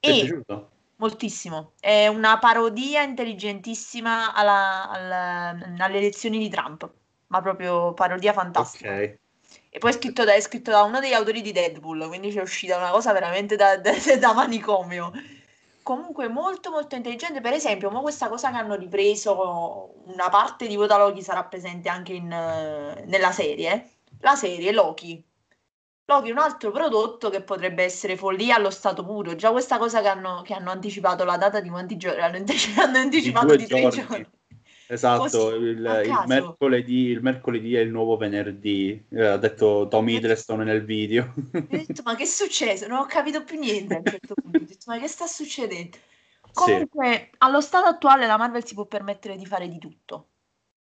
[0.00, 0.10] Ti e...
[0.10, 0.70] è piaciuto?
[0.96, 1.72] Moltissimo.
[1.78, 6.90] È una parodia intelligentissima alla, alla, alle elezioni di Trump,
[7.26, 8.94] ma proprio parodia fantastica.
[8.94, 9.18] Ok.
[9.68, 12.40] E poi è scritto, da, è scritto da uno degli autori di Deadpool, quindi c'è
[12.40, 15.12] uscita una cosa veramente da, da, da manicomio.
[15.82, 20.76] Comunque molto molto intelligente, per esempio, ma questa cosa che hanno ripreso, una parte di
[20.76, 25.22] Vota Loki sarà presente anche in, nella serie, la serie Loki.
[26.06, 29.34] È un altro prodotto che potrebbe essere follia allo stato puro.
[29.34, 32.20] Già questa cosa che hanno, che hanno anticipato la data di quanti giorni?
[32.20, 32.36] Hanno,
[32.96, 34.28] anticipato di, di tre giorni.
[34.86, 40.60] Esatto, il, il, mercoledì, il, mercoledì, è il nuovo venerdì, eh, ha detto Tom Hiddleston
[40.60, 41.34] nel video.
[41.34, 42.86] Detto, ma che è successo?
[42.86, 44.58] Non ho capito più niente a un certo punto.
[44.60, 45.96] Detto, ma che sta succedendo?
[46.52, 47.36] Comunque, sì.
[47.38, 50.28] allo stato attuale la Marvel si può permettere di fare di tutto,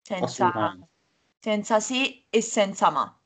[0.03, 0.77] senza,
[1.38, 3.16] senza sì e senza ma.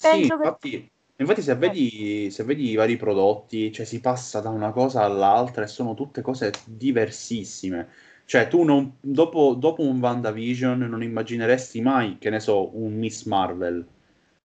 [0.00, 0.32] Penso sì, che...
[0.34, 5.64] infatti se, vedi, se vedi i vari prodotti, cioè si passa da una cosa all'altra
[5.64, 7.88] e sono tutte cose diversissime
[8.26, 13.24] cioè, tu non, dopo, dopo un WandaVision non immagineresti mai, che ne so, un Miss
[13.24, 13.86] Marvel.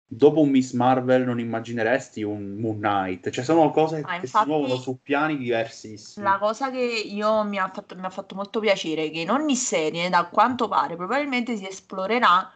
[0.08, 3.28] Dopo un Miss Marvel non immagineresti un Moon Knight.
[3.28, 6.24] Cioè, sono cose ah, che si muovono su piani diversissimi.
[6.24, 9.30] La cosa che io mi ha, fatto, mi ha fatto molto piacere è che in
[9.30, 12.50] ogni serie, da quanto pare, probabilmente si esplorerà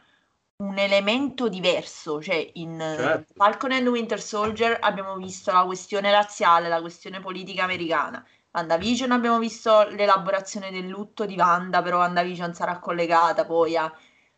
[0.60, 3.32] un elemento diverso, cioè in certo.
[3.34, 8.24] Falcon and Winter Soldier abbiamo visto la questione razziale, la questione politica americana.
[8.52, 13.90] WandaVision abbiamo visto l'elaborazione del lutto di Wanda, però WandaVision sarà collegata poi a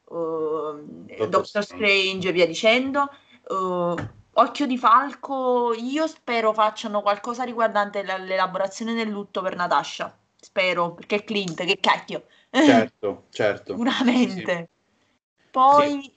[0.04, 3.08] uh, Doctor, Strange e via dicendo.
[3.48, 3.94] Uh,
[4.34, 10.16] Occhio di Falco, io spero facciano qualcosa riguardante l'elaborazione del lutto per Natasha.
[10.38, 12.24] Spero, perché Clint, che cacchio.
[12.50, 13.72] Certo, certo.
[13.72, 14.71] Sicuramente.
[15.52, 16.12] Poi sì.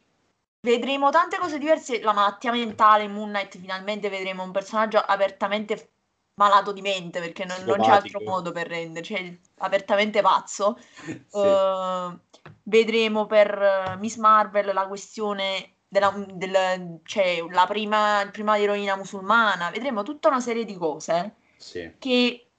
[0.62, 5.92] vedremo tante cose diverse, la malattia mentale, Moon Knight, finalmente vedremo un personaggio apertamente
[6.36, 10.78] malato di mente perché non, non c'è altro modo per renderci, cioè, apertamente pazzo.
[11.28, 11.38] Sì.
[11.38, 12.18] Uh,
[12.64, 20.04] vedremo per Miss Marvel la questione della, del, cioè, la prima, prima eroina musulmana, vedremo
[20.04, 21.94] tutta una serie di cose sì.
[22.00, 22.50] che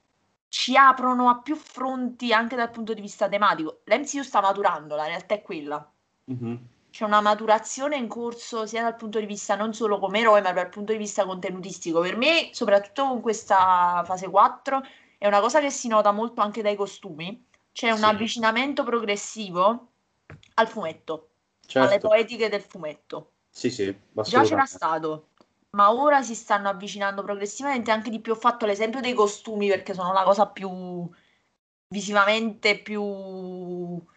[0.48, 3.80] ci aprono a più fronti anche dal punto di vista tematico.
[3.84, 5.90] L'MCU sta maturando, la realtà è quella.
[6.30, 6.54] Mm-hmm
[6.96, 10.52] c'è una maturazione in corso sia dal punto di vista non solo come eroe, ma
[10.52, 12.00] dal punto di vista contenutistico.
[12.00, 14.82] Per me, soprattutto con questa fase 4,
[15.18, 17.44] è una cosa che si nota molto anche dai costumi.
[17.70, 18.04] C'è un sì.
[18.04, 19.88] avvicinamento progressivo
[20.54, 21.28] al fumetto,
[21.66, 21.86] certo.
[21.86, 23.32] alle poetiche del fumetto.
[23.50, 25.28] Sì, sì, Già c'era stato,
[25.72, 28.32] ma ora si stanno avvicinando progressivamente anche di più.
[28.32, 31.06] Ho fatto l'esempio dei costumi perché sono la cosa più
[31.96, 33.02] visivamente più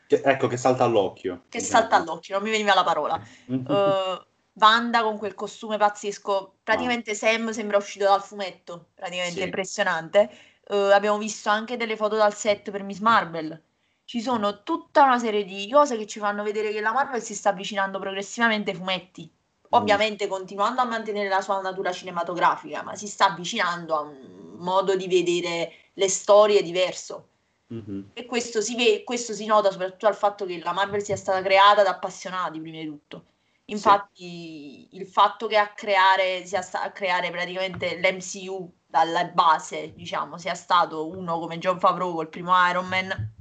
[0.06, 1.44] che, ecco, che salta all'occhio.
[1.48, 1.80] Che diciamo.
[1.80, 3.22] salta all'occhio, non mi veniva la parola.
[3.46, 7.15] uh, Wanda con quel costume pazzesco, praticamente ah.
[7.15, 9.44] Sam sembra uscito dal fumetto, praticamente sì.
[9.44, 10.30] impressionante.
[10.68, 13.62] Uh, abbiamo visto anche delle foto dal set per Miss Marvel.
[14.04, 17.36] Ci sono tutta una serie di cose che ci fanno vedere che la Marvel si
[17.36, 19.32] sta avvicinando progressivamente ai fumetti.
[19.32, 19.68] Mm.
[19.70, 20.30] Ovviamente mm.
[20.30, 25.08] continuando a mantenere la sua natura cinematografica, ma si sta avvicinando a un modo di
[25.08, 27.29] vedere le storie diverso.
[27.73, 28.01] Mm-hmm.
[28.13, 31.41] E questo si, vede, questo si nota soprattutto dal fatto che la Marvel sia stata
[31.41, 33.25] creata da appassionati, prima di tutto.
[33.65, 34.97] Infatti, sì.
[34.97, 40.55] il fatto che a creare, sia sta- a creare praticamente l'MCU dalla base, diciamo, sia
[40.55, 43.32] stato uno come John Favreau col primo Iron Man.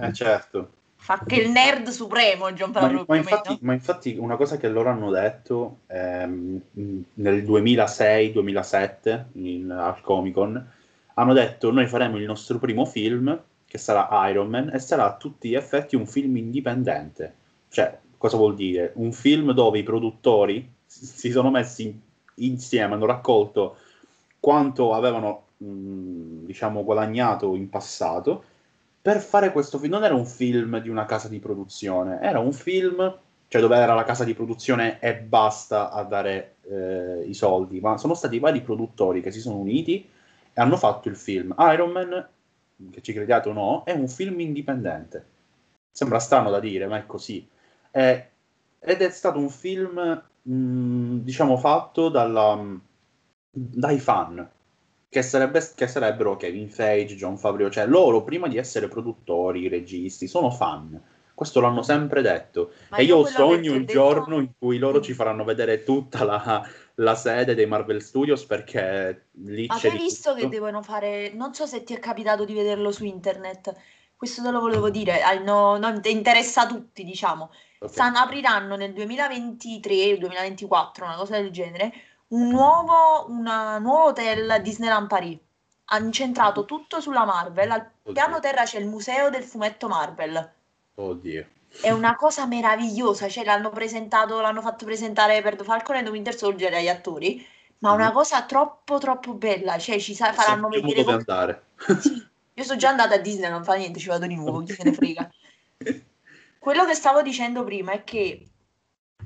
[0.00, 0.72] Eh, certo.
[0.96, 3.04] Fa che il nerd supremo John Favreau.
[3.06, 6.60] Ma, ma, infatti, ma infatti, una cosa che loro hanno detto ehm,
[7.14, 10.78] nel 2006-2007 al Comic Con
[11.14, 15.16] hanno detto noi faremo il nostro primo film, che sarà Iron Man, e sarà a
[15.16, 17.34] tutti gli effetti un film indipendente.
[17.68, 18.92] Cioè, cosa vuol dire?
[18.96, 21.98] Un film dove i produttori si sono messi
[22.36, 23.76] insieme, hanno raccolto
[24.40, 28.44] quanto avevano, mh, diciamo, guadagnato in passato
[29.00, 29.92] per fare questo film.
[29.92, 33.18] Non era un film di una casa di produzione, era un film,
[33.48, 37.98] cioè dove era la casa di produzione e basta a dare eh, i soldi, ma
[37.98, 40.08] sono stati vari produttori che si sono uniti
[40.54, 41.54] hanno fatto il film.
[41.58, 42.28] Iron Man,
[42.90, 45.24] che ci crediate o no, è un film indipendente.
[45.90, 47.46] Sembra strano da dire, ma è così.
[47.90, 48.28] È,
[48.78, 52.58] ed è stato un film, mh, diciamo, fatto dalla,
[53.50, 54.48] dai fan,
[55.08, 60.28] che, sarebbe, che, sarebbero Kevin Feige, John Favreau, cioè loro prima di essere produttori, registi,
[60.28, 61.00] sono fan.
[61.34, 62.72] Questo l'hanno sempre detto.
[62.90, 63.92] Ma e io, io sogno un detto...
[63.92, 66.62] giorno in cui loro ci faranno vedere tutta la,
[66.96, 69.90] la sede dei Marvel Studios perché lì Ma c'è.
[69.90, 70.42] hai visto tutto.
[70.42, 71.30] che devono fare?
[71.32, 73.74] Non so se ti è capitato di vederlo su internet.
[74.16, 77.50] Questo te lo volevo dire, no, no, interessa a tutti, diciamo.
[77.78, 77.88] Okay.
[77.88, 81.92] Stanno, apriranno nel 2023, 2024, una cosa del genere,
[82.28, 85.38] un nuovo, una, nuovo hotel Disneyland Paris.
[85.86, 87.70] Ha incentrato tutto sulla Marvel.
[87.70, 88.12] Al Oddio.
[88.12, 90.52] piano terra c'è il museo del fumetto Marvel.
[90.96, 91.46] Oddio.
[91.80, 96.36] È una cosa meravigliosa, cioè l'hanno presentato, l'hanno fatto presentare per The Falcon and Winter
[96.36, 97.46] Soldier agli attori,
[97.78, 98.12] ma una Mhm.
[98.12, 101.64] cosa troppo troppo bella, cioè ci sa- faranno Sappiamo vedere dove andare.
[102.00, 104.72] Sì, io sono già andata a Disney, non fa niente, ci vado di nuovo, chi
[104.72, 105.30] se ne frega.
[106.58, 108.46] Quello che stavo dicendo prima è che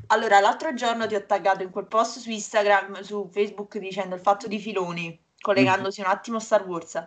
[0.08, 4.20] allora l'altro giorno ti ho taggato in quel post su Instagram, su Facebook dicendo il
[4.20, 7.04] fatto di Filoni, collegandosi un attimo a Star Wars.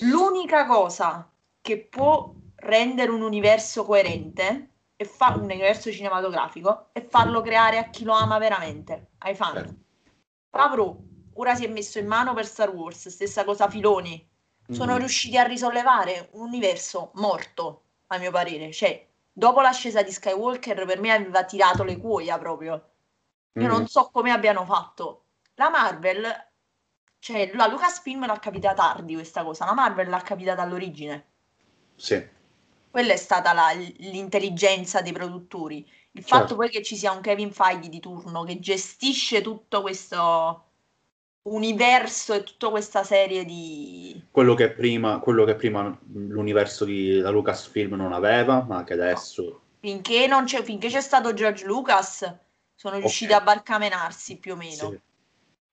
[0.00, 1.28] L'unica cosa
[1.60, 2.32] che può
[2.64, 8.12] rendere un universo coerente e fa un universo cinematografico è farlo creare a chi lo
[8.12, 9.54] ama veramente, ai fan.
[9.54, 9.74] Certo.
[10.50, 11.02] Favreau
[11.34, 14.28] ora si è messo in mano per Star Wars, stessa cosa Filoni.
[14.68, 14.98] Sono Mhm.
[14.98, 18.72] riusciti a risollevare un universo morto, a mio parere.
[18.72, 22.72] Cioè, dopo l'ascesa di Skywalker, per me aveva tirato le cuoia proprio.
[23.58, 23.72] Io Mhm.
[23.72, 25.26] non so come abbiano fatto.
[25.56, 26.22] La Marvel,
[27.18, 31.32] cioè la Lucasfilm l'ha capita tardi questa cosa, la Marvel l'ha capita dall'origine.
[31.96, 32.22] Sì,
[32.94, 35.78] Quella è stata la- l'intelligenza dei produttori.
[36.12, 36.28] Il Certo.
[36.28, 40.64] fatto poi che ci sia un Kevin Feige di turno che gestisce tutto questo
[41.42, 44.22] universo e tutta questa serie di...
[44.30, 49.60] quello che prima, quello che prima l'universo di la Lucasfilm non aveva, ma che adesso
[49.80, 52.32] Finché, non c'è, finché c'è stato George Lucas,
[52.74, 53.40] sono riusciti Ok.
[53.40, 54.90] a barcamenarsi più o meno.
[54.90, 55.00] sì.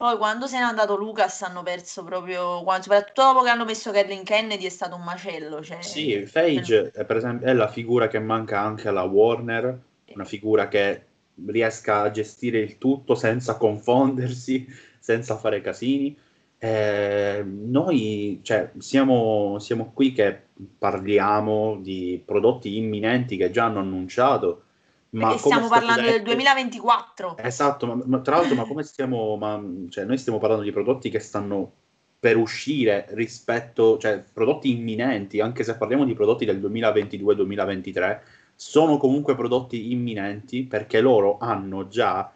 [0.01, 3.91] Poi quando se n'è andato Lucas hanno perso proprio, quando- soprattutto dopo che hanno messo
[3.91, 5.61] Kathleen Kennedy è stato un macello.
[5.61, 9.79] Cioè, Sì, Phage è, per esempio, è la figura che manca anche alla Warner,
[10.15, 11.03] una figura che
[11.45, 14.65] riesca a gestire il tutto senza confondersi,
[14.97, 16.17] senza fare casini.
[16.57, 20.45] Eh, noi cioè, siamo, siamo qui che
[20.79, 24.63] parliamo di prodotti imminenti che già hanno annunciato,
[25.11, 27.37] ma e stiamo parlando del detto- 2024.
[27.37, 31.09] Esatto, ma, ma tra l'altro, ma come stiamo, ma, cioè, noi stiamo parlando di prodotti
[31.09, 31.73] che stanno
[32.19, 38.19] per uscire rispetto, cioè prodotti imminenti, anche se parliamo di prodotti del 2022-2023,
[38.55, 42.31] sono comunque prodotti imminenti perché loro hanno già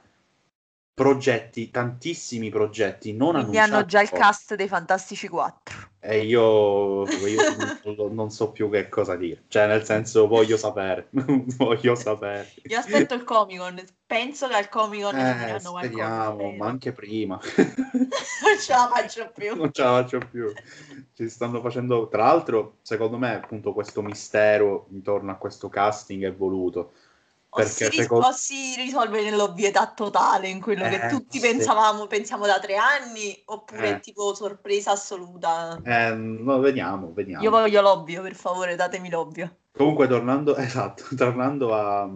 [0.95, 3.71] progetti, tantissimi progetti non Quindi annunciati.
[3.71, 5.89] hanno già il cast dei Fantastici 4.
[5.99, 7.41] E io, io
[7.97, 11.07] non, non so più che cosa dire, cioè nel senso voglio sapere,
[11.57, 12.53] voglio sapere.
[12.63, 15.77] Io aspetto il Comic Con, penso che al Comic Con Eh, qualcosa.
[15.79, 17.39] speriamo, ma anche prima.
[18.43, 19.55] non ce la faccio più.
[19.55, 20.51] non ce la faccio più.
[21.13, 26.33] Ci stanno facendo, tra l'altro, secondo me, appunto, questo mistero intorno a questo casting è
[26.33, 26.91] voluto.
[27.57, 31.47] O si, Perché secondo- o si risolve nell'ovvietà totale, in quello che Eh, tutti sì.
[31.47, 33.99] pensavamo, pensiamo da tre anni, oppure Eh.
[34.01, 35.79] tipo sorpresa assoluta.
[35.81, 37.41] Eh, no, vediamo, vediamo.
[37.43, 39.55] Io voglio l'ovvio, per favore, datemi l'ovvio.
[39.71, 42.09] Comunque, tornando, esatto, tornando a,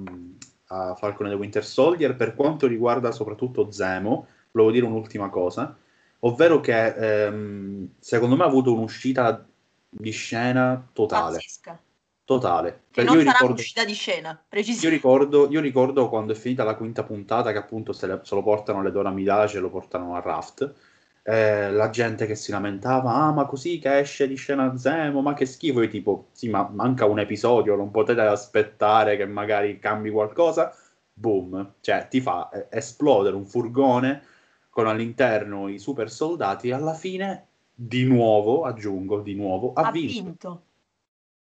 [0.68, 5.74] a Falcon e the Winter Soldier, per quanto riguarda soprattutto Zemo, volevo dire un'ultima cosa,
[6.20, 9.46] ovvero che ehm, secondo me ha avuto un'uscita
[9.90, 11.36] di scena totale.
[11.38, 11.80] Pazzesca.
[12.30, 12.84] Totale.
[12.92, 14.40] Che Per- non io sarà ricordo- un'uscita di scena,
[14.84, 18.36] Io ricordo, io ricordo quando è finita la quinta puntata che appunto se, le- se
[18.36, 20.72] lo portano le Dora Milaje e lo portano a Raft,
[21.24, 25.34] eh, la gente che si lamentava, ah ma così che esce di scena Zemo, ma
[25.34, 30.12] che schifo, io tipo, sì ma manca un episodio, non potete aspettare che magari cambi
[30.12, 30.72] qualcosa,
[31.12, 34.22] boom, cioè ti fa eh, esplodere un furgone
[34.70, 39.92] con all'interno i super soldati e alla fine di nuovo, aggiungo, di nuovo, ha, Ha
[39.92, 40.62] vinto vinto.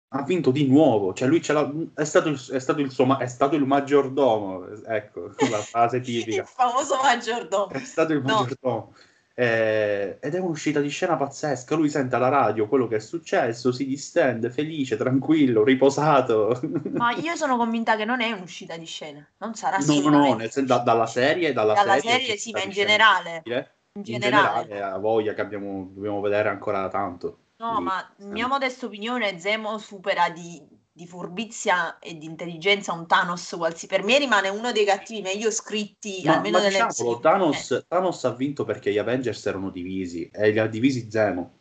[0.09, 3.57] Ha vinto di nuovo, cioè lui è stato il, è stato il suo, è stato
[3.57, 7.71] il maggiordomo, ecco, la frase Il tipica, famoso maggiordomo.
[7.71, 8.25] è stato il No.
[8.35, 8.95] maggiordomo.
[9.39, 13.71] Eh, ed è un'uscita di scena pazzesca, lui sente alla radio quello che è successo,
[13.71, 16.59] si distende, felice, tranquillo, riposato.
[16.95, 20.51] Ma io sono convinta che non è un'uscita di scena, non sarà No, no, nel
[20.51, 23.43] senso, da- dalla serie, dalla, Dalla serie, serie sì, ma in generale.
[23.45, 24.63] in In generale.
[24.69, 27.41] generale, ha voglia che abbiamo, dobbiamo vedere ancora tanto.
[27.59, 33.55] No, ma mia modesta opinione, Zemo supera di, di furbizia e di intelligenza un Thanos
[33.57, 33.87] qualsiasi.
[33.87, 37.21] Per me rimane uno dei cattivi meglio scritti, Ma, almeno ma nelle diciamolo, MCU.
[37.21, 41.53] Thanos, Thanos ha vinto perché gli Avengers erano divisi e li ha divisi Zemo.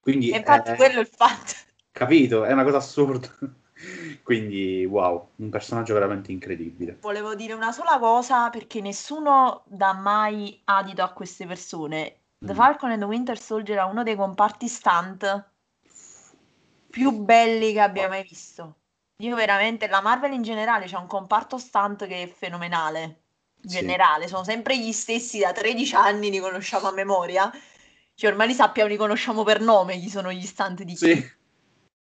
[0.00, 1.52] Quindi, E infatti eh, quello è il fatto.
[1.92, 2.44] capito?
[2.44, 3.28] È una cosa assurda.
[4.22, 6.98] Quindi, wow, un personaggio veramente incredibile.
[7.00, 12.21] Volevo dire una sola cosa perché nessuno dà mai adito a queste persone.
[12.44, 12.56] The Mm.
[12.56, 15.50] Falcon and the Winter Soldier è uno dei comparti stunt
[16.90, 18.76] più belli che abbia mai visto.
[19.18, 23.22] Io veramente, la Marvel in generale c'ha un comparto stunt che è fenomenale.
[23.62, 23.78] In Sì.
[23.78, 27.48] generale, sono sempre gli stessi da 13 anni, li conosciamo a memoria.
[28.14, 30.96] Cioè, ormai li sappiamo, li conosciamo per nome, chi sono gli stunt di chi.
[30.96, 31.30] Sì,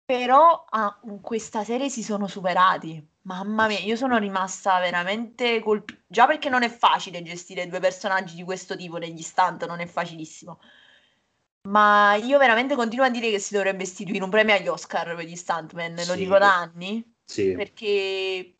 [0.06, 3.06] Però ah, in questa serie si sono superati.
[3.26, 5.98] Mamma mia, io sono rimasta veramente colpita.
[6.06, 9.86] Già perché non è facile gestire due personaggi di questo tipo negli stunt, non è
[9.86, 10.60] facilissimo.
[11.68, 15.24] Ma io veramente continuo a dire che si dovrebbe istituire un premio agli Oscar per
[15.24, 16.16] gli stuntman, lo Sì.
[16.16, 17.52] dico da anni, sì.
[17.52, 18.58] perché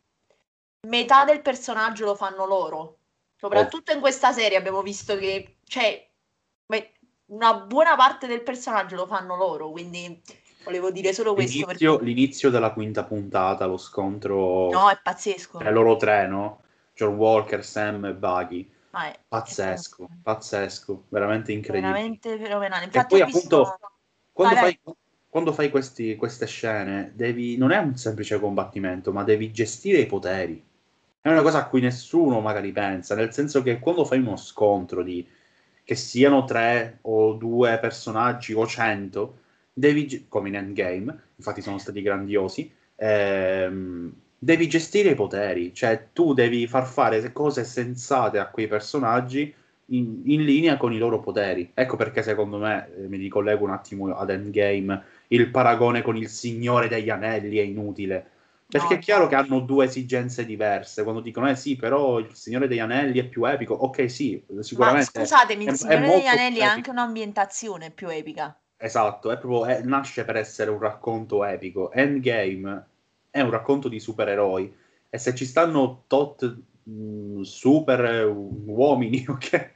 [0.89, 3.01] metà del personaggio lo fanno loro.
[3.37, 6.11] Soprattutto in questa serie abbiamo visto che, cioè,
[7.27, 10.23] una buona parte del personaggio lo fanno loro, quindi
[10.65, 11.59] volevo dire solo questo.
[11.67, 15.59] L'inizio, perché- l'inizio della quinta puntata, lo scontro No, è pazzesco.
[15.59, 16.63] tra loro tre, no?
[16.95, 18.71] John Walker, Sam e Buggy.
[18.91, 21.93] Ma è- Pazzesco, è pazzesco, veramente incredibile.
[21.93, 22.83] veramente fenomenale.
[22.83, 23.63] E Infatti poi ho visto...
[23.63, 23.89] appunto
[24.33, 24.79] quando fai,
[25.29, 30.07] quando fai questi- queste scene, devi, non è un semplice combattimento, ma devi gestire i
[30.07, 30.65] poteri.
[31.21, 35.03] È una cosa a cui nessuno magari pensa, nel senso che quando fai uno scontro
[35.03, 35.27] di
[35.83, 39.39] che siano tre o due personaggi o cento,
[39.75, 46.35] devi, come in Endgame, infatti sono stati grandiosi, ehm, devi gestire i poteri, cioè tu
[46.35, 49.55] devi far fare cose sensate a quei personaggi
[49.89, 51.71] in, in linea con i loro poteri.
[51.75, 56.29] Ecco perché secondo me, eh, mi ricollego un attimo ad Endgame, il paragone con il
[56.29, 58.31] Signore degli Anelli è inutile.
[58.71, 61.03] Perché No, è chiaro che hanno due esigenze diverse.
[61.05, 63.75] Quando dicono, eh sì, però il Signore degli Anelli è più epico.
[63.75, 65.01] Ok, sì, Ma sicuramente.
[65.01, 68.55] scusatemi, è- il è Signore degli molto Anelli ha anche un'ambientazione più epica.
[68.85, 71.91] Esatto, è proprio, è- nasce per essere un racconto epico.
[71.91, 72.87] Endgame
[73.31, 74.77] è un racconto di supereroi
[75.09, 79.73] e se ci stanno tot mh, super eh, uomini, ok?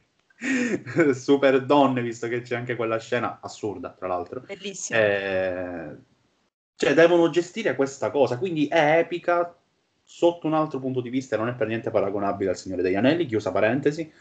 [1.15, 4.41] super donne, visto che c'è anche quella scena assurda, tra l'altro.
[4.41, 4.99] Bellissimo.
[4.99, 5.97] Eh,
[6.77, 9.57] cioè, devono gestire questa cosa, quindi è epica
[10.05, 13.25] sotto un altro punto di vista, non è per niente paragonabile al Signore degli Anelli,
[13.25, 14.13] chiusa parentesi.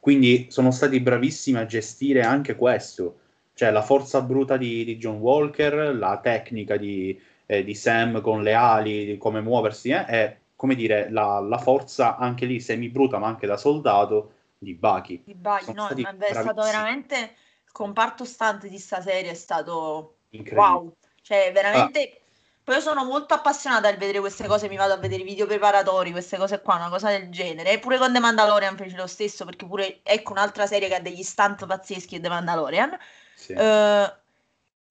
[0.00, 3.19] Quindi sono stati bravissimi a gestire anche questo,
[3.60, 8.42] cioè la forza bruta di, di John Walker, la tecnica di, eh, di Sam con
[8.42, 13.18] le ali, di come muoversi, eh, e come dire, la, la forza anche lì semi-bruta,
[13.18, 15.24] ma anche da soldato, di Bucky.
[15.26, 17.16] Di sono no, è stato veramente
[17.62, 20.20] il comparto stante di sta serie è stato
[20.52, 22.20] wow, cioè veramente
[22.64, 25.44] poi io sono molto appassionata al vedere queste cose, mi vado a vedere i video
[25.44, 27.78] preparatori, queste cose qua, una cosa del genere.
[27.78, 31.22] Pure con The Mandalorian fece lo stesso, perché pure ecco un'altra serie che ha degli
[31.22, 32.96] stunt pazzeschi è The Mandalorian.
[33.40, 33.52] Sì.
[33.54, 34.14] Eh,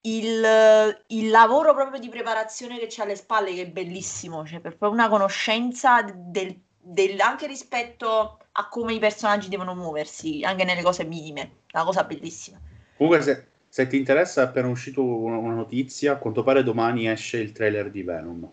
[0.02, 4.78] il, il lavoro proprio di preparazione che c'è alle spalle, che è bellissimo, cioè per
[4.78, 10.82] proprio una conoscenza del, del- anche rispetto a come i personaggi devono muoversi, anche nelle
[10.82, 12.60] cose minime, una cosa bellissima.
[12.98, 16.14] Comunque, se, se ti interessa, è appena uscito una, una notizia.
[16.14, 18.50] A quanto pare domani esce il trailer di Venom.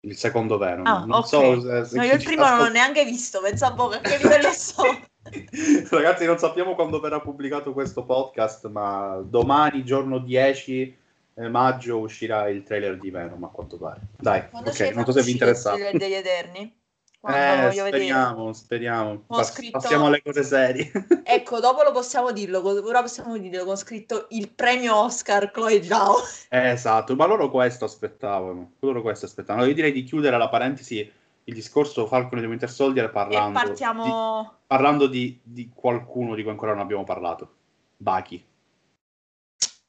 [0.00, 0.86] Il secondo Venom.
[0.86, 1.24] Ah, non ok.
[1.24, 4.00] so se, se No, io il primo non l'ho neanche visto, pensa un po' che
[4.00, 4.82] capitoli so.
[5.90, 10.96] Ragazzi, non sappiamo quando verrà pubblicato questo podcast, ma domani, giorno 10
[11.36, 13.42] eh, maggio, uscirà il trailer di Venom.
[13.44, 14.00] A quanto pare.
[14.18, 15.74] Dai, Quando ok, non so se vi interessa.
[15.74, 16.76] il degli Eterni?
[17.18, 17.88] Quando Eh, voglio vedere.
[18.04, 19.22] speriamo, speriamo.
[19.26, 20.90] Pass- scritto- Passiamo alle cose serie.
[21.26, 26.16] Ecco, dopo lo possiamo dirlo, ora possiamo dirlo con scritto il premio Oscar Chloe Zhao.
[26.50, 28.72] Eh, esatto, ma loro questo aspettavano.
[28.80, 29.66] Loro questo aspettavano.
[29.66, 31.10] Io direi di chiudere la parentesi
[31.44, 34.58] il discorso Falcon e the Winter Soldier parlando, di, partiamo...
[34.66, 37.52] parlando di, di qualcuno di cui ancora non abbiamo parlato.
[37.96, 38.44] Bucky.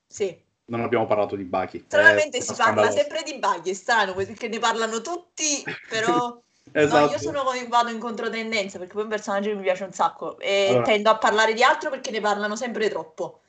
[0.07, 1.83] Sì, Non abbiamo parlato di Bucky.
[1.87, 6.41] stranamente Eh, si parla sempre di Buggy, è strano perché ne parlano tutti, però...
[6.71, 7.05] Esatto.
[7.05, 9.93] No, io sono con- vado in controtendenza perché poi un personaggio che mi piace un
[9.93, 10.83] sacco e Allora.
[10.83, 13.41] tendo a parlare di altro perché ne parlano sempre troppo.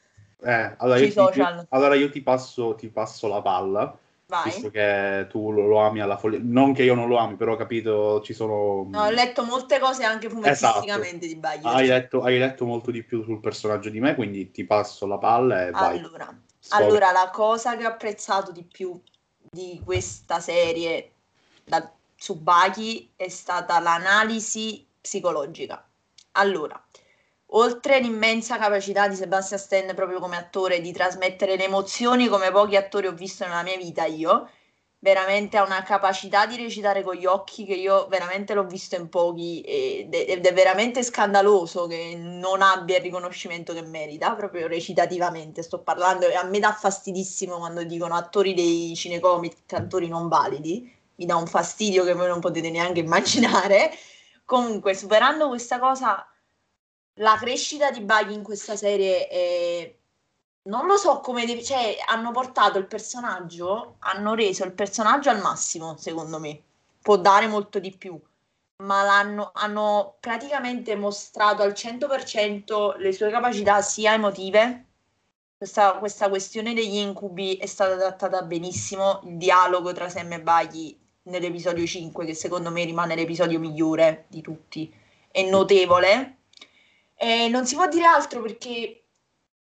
[0.43, 1.67] Eh, allora, io ti, social.
[1.71, 3.99] allora io ti passo, ti passo la palla,
[4.45, 4.71] visto Vai.
[4.71, 6.41] che tu lo, lo ami alla follia.
[6.43, 8.87] Non che io non lo ami, però ho capito, ci sono...
[8.89, 11.27] No, ho letto molte cose anche fumettisticamente Esatto.
[11.27, 11.75] di Buggy.
[11.75, 15.19] Hai letto, hai letto molto di più sul personaggio di me, quindi ti passo la
[15.19, 15.99] palla e vai.
[15.99, 16.39] Allora,
[16.71, 19.01] allora, la cosa che ho apprezzato di più
[19.39, 21.13] di questa serie
[21.65, 25.87] da, su Baki è stata l'analisi psicologica.
[26.33, 26.83] Allora,
[27.51, 32.77] oltre l'immensa capacità di Sebastian Stan proprio come attore di trasmettere le emozioni come pochi
[32.77, 34.49] attori ho visto nella mia vita io,
[34.99, 39.09] veramente ha una capacità di recitare con gli occhi che io veramente l'ho visto in
[39.09, 44.67] pochi ed è, ed è veramente scandaloso che non abbia il riconoscimento che merita, proprio
[44.67, 50.29] recitativamente sto parlando e a me dà fastidissimo quando dicono attori dei cinecomic, attori non
[50.29, 53.93] validi, mi dà un fastidio che voi non potete neanche immaginare.
[54.45, 56.27] Comunque, superando questa cosa,
[57.19, 59.95] la crescita di Buggy in questa serie è
[60.67, 65.41] non lo so come deve, cioè hanno portato il personaggio, hanno reso il personaggio al
[65.41, 66.61] massimo, secondo me.
[67.01, 68.21] Può dare molto di più,
[68.83, 74.85] ma l'hanno hanno praticamente mostrato al 100% le sue capacità sia emotive.
[75.57, 80.99] Questa, questa questione degli incubi è stata trattata benissimo, il dialogo tra Sam e Baghi
[81.23, 84.93] nell'episodio 5, che secondo me rimane l'episodio migliore di tutti,
[85.31, 86.36] è notevole.
[87.17, 89.03] E non si può dire altro perché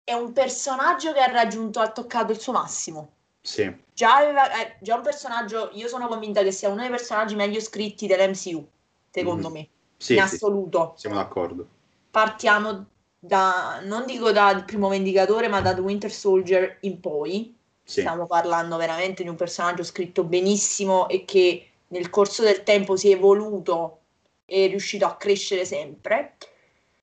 [0.03, 3.13] è un personaggio che ha raggiunto, ha toccato il suo massimo.
[3.41, 7.35] Sì, Già, aveva, eh, già un personaggio, io sono convinta che sia uno dei personaggi
[7.35, 8.65] meglio scritti dell'MCU.
[9.11, 9.51] secondo mm.
[9.51, 9.67] me,
[9.97, 10.93] sì, in assoluto.
[10.95, 11.67] Siamo d'accordo.
[12.11, 12.85] Partiamo
[13.19, 17.55] da, non dico dal primo Vendicatore, ma da The Winter Soldier in poi.
[17.83, 17.99] Sì.
[17.99, 23.11] Stiamo parlando veramente di un personaggio scritto benissimo e che nel corso del tempo si
[23.11, 23.99] è evoluto
[24.45, 26.35] e è riuscito a crescere sempre.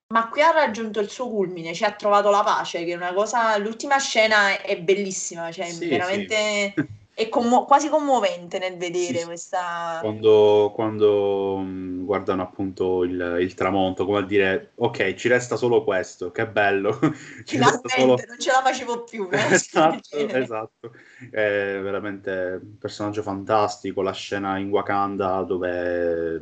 [0.08, 3.12] Ma qui ha raggiunto il suo culmine, ci ha trovato la pace, che è una
[3.12, 3.56] cosa.
[3.58, 6.72] L'ultima scena è bellissima, cioè sì, veramente.
[6.74, 6.86] Sì.
[7.16, 10.00] È commo- quasi commovente nel vedere sì, questa.
[10.02, 11.64] Quando, quando
[12.04, 16.92] guardano appunto il, il, tramonto, come a dire, ok, ci resta solo questo, che bello.
[17.46, 18.22] Finalmente, solo...
[18.28, 19.28] non ce la facevo più.
[19.32, 20.92] esatto, esatto.
[21.30, 24.02] È veramente un personaggio fantastico.
[24.02, 26.38] La scena in Wakanda dove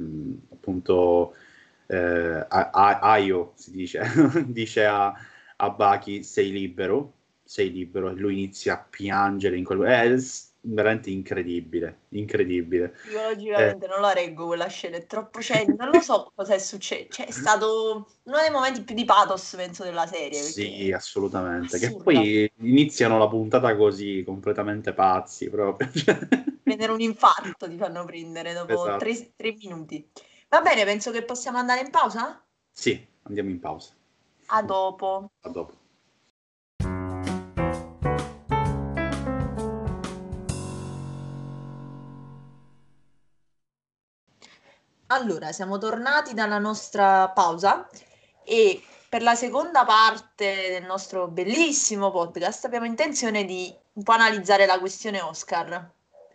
[0.53, 1.37] appunto
[1.87, 4.03] eh, Aio si dice,
[4.47, 5.12] dice a,
[5.57, 7.12] a Baki sei libero,
[7.45, 9.80] sei libero e lui inizia a piangere in quel...
[9.80, 10.09] È
[10.66, 12.95] veramente incredibile, incredibile.
[13.11, 13.89] Io logicamente eh.
[13.89, 15.41] non la reggo quella scena, è troppo...
[15.41, 19.05] Cioè, non lo so cosa è successo, cioè, è stato uno dei momenti più di
[19.05, 20.41] pathos, penso, della serie.
[20.41, 25.91] Sì, assolutamente, che poi iniziano la puntata così, completamente pazzi proprio.
[26.62, 28.99] Prendere un infarto ti fanno prendere dopo esatto.
[28.99, 30.09] tre, tre minuti.
[30.55, 32.40] Va bene, penso che possiamo andare in pausa?
[32.70, 33.92] Sì, andiamo in pausa.
[34.46, 35.32] A dopo.
[35.40, 35.74] A dopo.
[45.07, 47.88] Allora, siamo tornati dalla nostra pausa
[48.44, 54.66] e per la seconda parte del nostro bellissimo podcast abbiamo intenzione di un po' analizzare
[54.66, 55.90] la questione Oscar.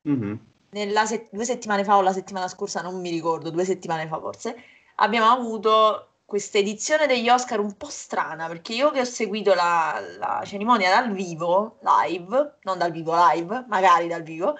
[0.06, 0.49] Mm-hmm.
[0.72, 4.56] Se- due settimane fa o la settimana scorsa, non mi ricordo, due settimane fa forse,
[4.96, 10.00] abbiamo avuto questa edizione degli Oscar un po' strana perché io che ho seguito la,
[10.20, 14.56] la cerimonia dal vivo, live, non dal vivo, live, magari dal vivo,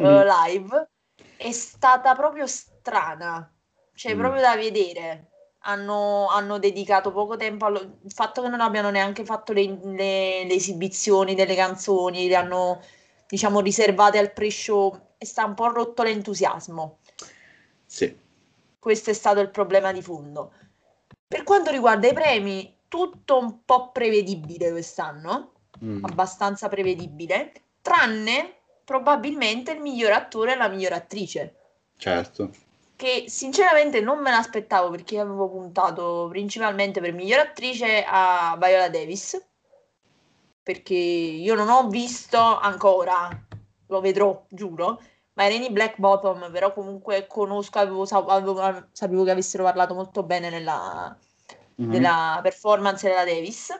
[0.00, 0.04] mm.
[0.04, 0.88] uh, live,
[1.36, 3.48] è stata proprio strana
[3.94, 4.18] cioè mm.
[4.18, 5.26] proprio da vedere.
[5.64, 10.54] Hanno, hanno, dedicato poco tempo al fatto che non abbiano neanche fatto le, le, le,
[10.54, 12.80] esibizioni delle canzoni, le hanno
[13.32, 16.98] diciamo riservate al pre-show e sta un po' rotto l'entusiasmo.
[17.86, 18.14] Sì.
[18.78, 20.52] Questo è stato il problema di fondo.
[21.26, 25.52] Per quanto riguarda i premi, tutto un po' prevedibile quest'anno,
[25.82, 26.04] mm.
[26.04, 31.54] abbastanza prevedibile, tranne probabilmente il miglior attore e la miglior attrice.
[31.96, 32.50] Certo
[32.94, 39.36] che sinceramente non me l'aspettavo perché avevo puntato principalmente per miglior attrice a Viola Davis
[40.62, 43.28] perché io non ho visto ancora,
[43.86, 45.00] lo vedrò, giuro,
[45.34, 50.50] ma Irene Black Bottom però comunque conosco, avevo, avevo, sapevo che avessero parlato molto bene
[50.50, 51.16] nella,
[51.80, 51.90] mm-hmm.
[51.90, 53.72] della performance della Davis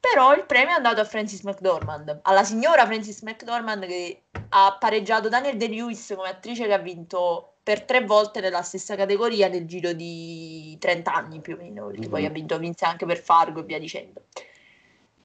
[0.00, 5.28] però il premio è andato a Francis McDormand, alla signora Francis McDormand che ha pareggiato
[5.28, 9.92] Daniel De-Lewis come attrice che ha vinto per tre volte nella stessa categoria nel giro
[9.92, 12.10] di 30 anni più o meno, perché mm-hmm.
[12.10, 14.22] poi ha vinto vinse anche per Fargo e via dicendo.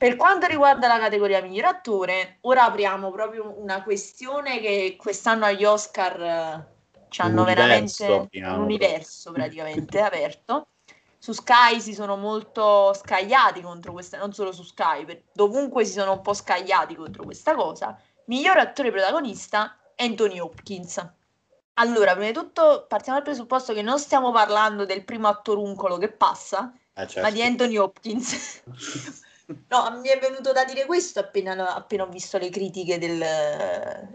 [0.04, 5.64] Per quanto riguarda la categoria miglior attore, ora apriamo proprio una questione che quest'anno agli
[5.64, 6.68] Oscar eh,
[7.08, 10.68] ci hanno veramente un universo praticamente aperto.
[11.18, 15.94] Su Sky si sono molto scagliati contro questa, non solo su Sky, per, dovunque si
[15.94, 17.98] sono un po' scagliati contro questa cosa.
[18.26, 21.02] Miglior attore protagonista, Anthony Hopkins.
[21.76, 26.10] Allora, prima di tutto partiamo dal presupposto che non stiamo parlando del primo attoruncolo che
[26.10, 27.22] passa, eh, certo.
[27.22, 27.52] ma di certo.
[27.52, 28.64] Anthony Hopkins.
[29.46, 33.24] no, mi è venuto da dire questo appena, appena ho visto le critiche del,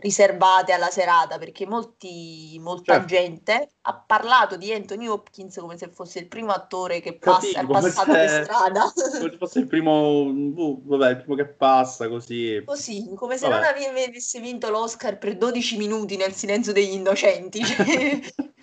[0.01, 3.07] riservate alla serata, perché molti, molta certo.
[3.07, 7.79] gente ha parlato di Anthony Hopkins come se fosse il primo attore che passa, Capito,
[7.79, 8.93] è passato per strada.
[8.95, 12.63] Come se fosse il primo, uh, vabbè, il primo che passa, così.
[12.65, 13.81] Così, come se vabbè.
[13.81, 17.61] non avesse vinto l'Oscar per 12 minuti nel silenzio degli innocenti.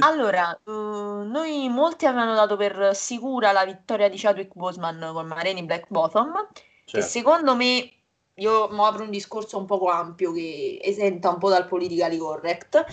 [0.00, 5.64] Allora, uh, noi molti avevano dato per sicura la vittoria di Chadwick Boseman con Mareni
[5.64, 6.52] Black Bottom, certo.
[6.84, 7.90] che secondo me,
[8.34, 12.84] io mo apro un discorso un poco ampio che esenta un po' dal politically correct,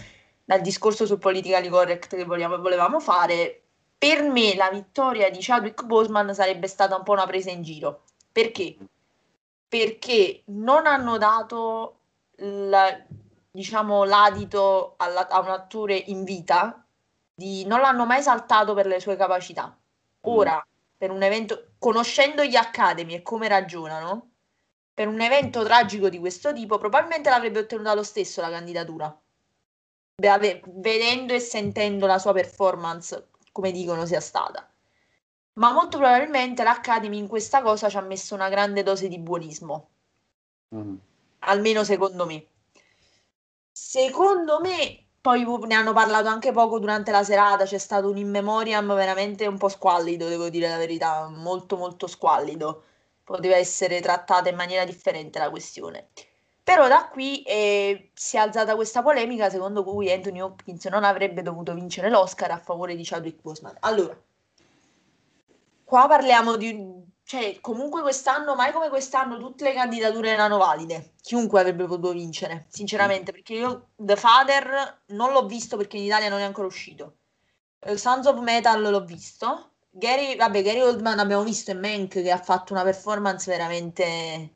[0.46, 3.62] dal discorso sul politically correct che vogliamo, volevamo fare,
[3.98, 8.04] per me la vittoria di Chadwick Boseman sarebbe stata un po' una presa in giro.
[8.32, 8.78] Perché?
[9.68, 11.98] Perché non hanno dato
[12.38, 12.98] la,
[13.60, 16.82] diciamo, l'adito alla, a un attore in vita,
[17.34, 19.68] di, non l'hanno mai saltato per le sue capacità.
[19.68, 19.76] Mm.
[20.22, 20.70] Ora, mm.
[20.98, 24.30] per un evento, conoscendo gli Academy e come ragionano,
[24.94, 29.14] per un evento tragico di questo tipo, probabilmente l'avrebbe ottenuta lo stesso la candidatura.
[30.16, 34.70] Beh, vedendo e sentendo la sua performance, come dicono sia stata.
[35.54, 39.90] Ma molto probabilmente l'Academy in questa cosa ci ha messo una grande dose di buonismo.
[40.74, 40.96] Mm.
[41.40, 42.46] Almeno secondo me.
[43.82, 48.30] Secondo me poi ne hanno parlato anche poco durante la serata, c'è stato un in
[48.30, 52.84] memoriam veramente un po' squallido, devo dire la verità, molto molto squallido.
[53.24, 56.10] Poteva essere trattata in maniera differente la questione.
[56.62, 61.42] Però da qui eh, si è alzata questa polemica secondo cui Anthony Hopkins non avrebbe
[61.42, 63.78] dovuto vincere l'Oscar a favore di Chadwick Boseman.
[63.80, 64.16] Allora,
[65.84, 66.99] qua parliamo di
[67.30, 71.12] cioè, comunque quest'anno, mai come quest'anno, tutte le candidature erano valide.
[71.22, 76.28] Chiunque avrebbe potuto vincere, sinceramente, perché io The Father non l'ho visto perché in Italia
[76.28, 77.18] non è ancora uscito.
[77.82, 79.74] Uh, Sons of Metal l'ho visto.
[79.92, 84.54] Gary, vabbè, Gary Oldman abbiamo visto in Mank che ha fatto una performance veramente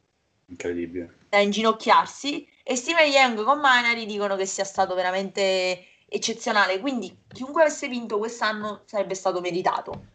[0.47, 2.49] incredibile da inginocchiarsi.
[2.63, 6.79] E Steven Young con Minari dicono che sia stato veramente eccezionale.
[6.79, 10.12] Quindi chiunque avesse vinto quest'anno sarebbe stato meritato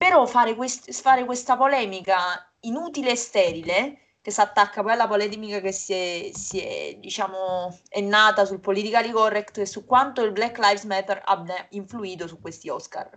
[0.00, 5.60] però fare, quest- fare questa polemica inutile e sterile, che si attacca poi alla polemica
[5.60, 10.32] che si è, si è, diciamo, è nata sul politically correct e su quanto il
[10.32, 13.10] Black Lives Matter abbia influito su questi Oscar.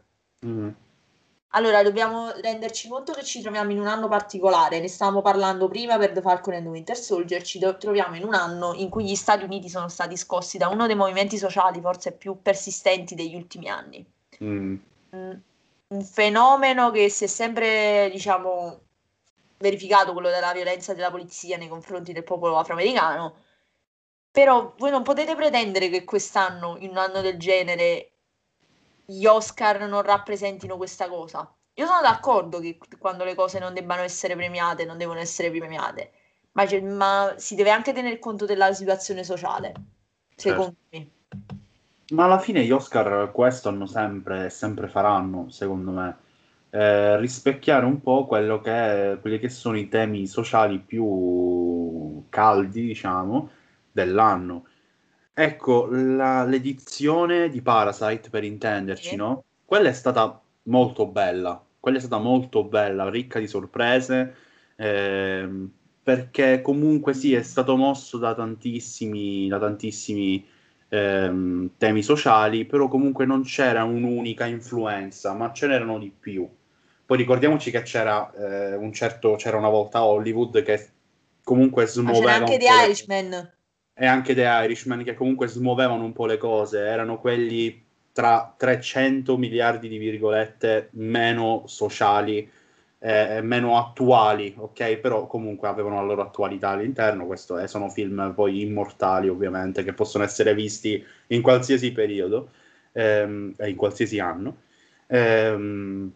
[0.46, 0.70] Mm.
[1.52, 5.98] Allora, dobbiamo renderci conto che ci troviamo in un anno particolare, ne stavamo parlando prima
[5.98, 9.16] per The Falcon and the Winter Soldier, ci troviamo in un anno in cui gli
[9.16, 13.70] Stati Uniti sono stati scossi da uno dei movimenti sociali forse più persistenti degli ultimi
[13.70, 14.06] anni.
[14.44, 14.76] Mm.
[15.16, 15.32] Mm
[15.94, 18.82] un fenomeno che si è sempre, diciamo,
[19.58, 23.36] verificato, quello della violenza della polizia nei confronti del popolo afroamericano.
[24.32, 28.12] Però voi non potete pretendere che quest'anno, in un anno del genere,
[29.06, 31.56] gli Oscar non rappresentino questa cosa.
[31.76, 36.12] Io sono d'accordo che quando le cose non debbano essere premiate, non devono essere premiate,
[36.54, 39.74] ma, ma si deve anche tener conto della situazione sociale,
[40.36, 41.08] secondo certo.
[41.38, 41.62] me.
[42.12, 46.18] Ma alla fine gli Oscar questo hanno sempre e sempre faranno, secondo me.
[46.70, 53.50] Eh, rispecchiare un po' quello che, quelli che sono i temi sociali più caldi, diciamo,
[53.92, 54.66] dell'anno.
[55.34, 59.16] Ecco, la, l'edizione di Parasite, per intenderci, sì.
[59.16, 59.44] no?
[59.66, 64.36] Quella è stata molto bella, quella è stata molto bella, ricca di sorprese,
[64.76, 65.50] eh,
[66.04, 70.46] perché comunque sì, è stato mosso da tantissimi, da tantissimi
[70.94, 76.48] ehm, temi sociali, però comunque non c'era un'unica influenza, ma ce n'erano di più.
[77.06, 80.90] Poi ricordiamoci che c'era eh, un certo, c'era una volta Hollywood che
[81.44, 82.24] comunque smuoveva.
[82.24, 83.52] Ma c'era anche The Irishman.
[83.96, 89.38] E anche The Irishman che comunque smuovevano un po' le cose, erano quelli tra 300
[89.38, 92.48] miliardi di virgolette meno sociali
[93.06, 94.96] eh, meno attuali, ok?
[94.98, 97.26] Però comunque avevano la loro attualità all'interno.
[97.26, 102.52] Questo è, sono film poi immortali, ovviamente, che possono essere visti in qualsiasi periodo
[102.94, 104.56] ehm, e in qualsiasi anno.
[105.08, 106.14] Ehm,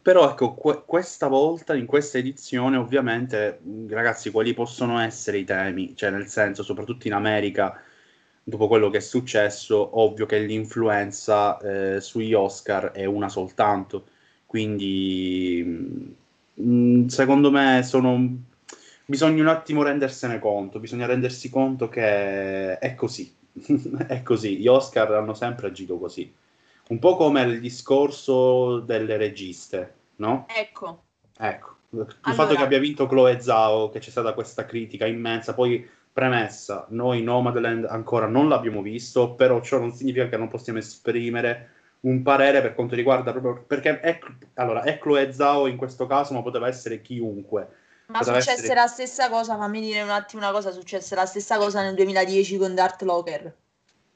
[0.00, 5.94] però ecco, que- questa volta, in questa edizione, ovviamente, ragazzi, quali possono essere i temi?
[5.94, 7.78] Cioè, nel senso, soprattutto in America,
[8.42, 14.06] dopo quello che è successo, ovvio che l'influenza eh, sugli Oscar è una soltanto
[14.48, 15.62] quindi
[16.54, 18.18] mh, mm, secondo me sono...
[19.04, 23.30] bisogna un attimo rendersene conto, bisogna rendersi conto che è così,
[24.08, 26.32] è così, gli Oscar hanno sempre agito così.
[26.88, 30.46] Un po' come il discorso delle registe, no?
[30.48, 31.02] Ecco.
[31.38, 32.32] Ecco, il allora...
[32.32, 37.22] fatto che abbia vinto Chloe Zhao, che c'è stata questa critica immensa, poi premessa, noi
[37.22, 42.60] Nomadland ancora non l'abbiamo visto, però ciò non significa che non possiamo esprimere un parere
[42.60, 44.18] per quanto riguarda proprio perché è,
[44.54, 47.68] allora è Chloe Zhao in questo caso ma poteva essere chiunque
[48.06, 48.74] ma successe essere...
[48.74, 52.56] la stessa cosa fammi dire un attimo una cosa successe la stessa cosa nel 2010
[52.56, 53.56] con Dart Locker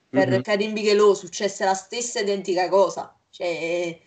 [0.08, 0.40] per mm-hmm.
[0.42, 3.98] Karim Bigelow successe la stessa identica cosa cioè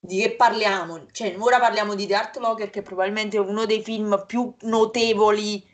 [0.00, 1.06] di che parliamo?
[1.10, 5.66] Cioè, ora parliamo di The Art Locker, che è probabilmente uno dei film più notevoli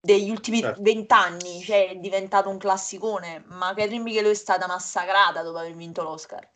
[0.00, 0.82] degli ultimi certo.
[0.82, 1.64] vent'anni, certo.
[1.64, 6.48] cioè è diventato un classicone, ma Catherine Bigelow è stata massacrata dopo aver vinto l'Oscar.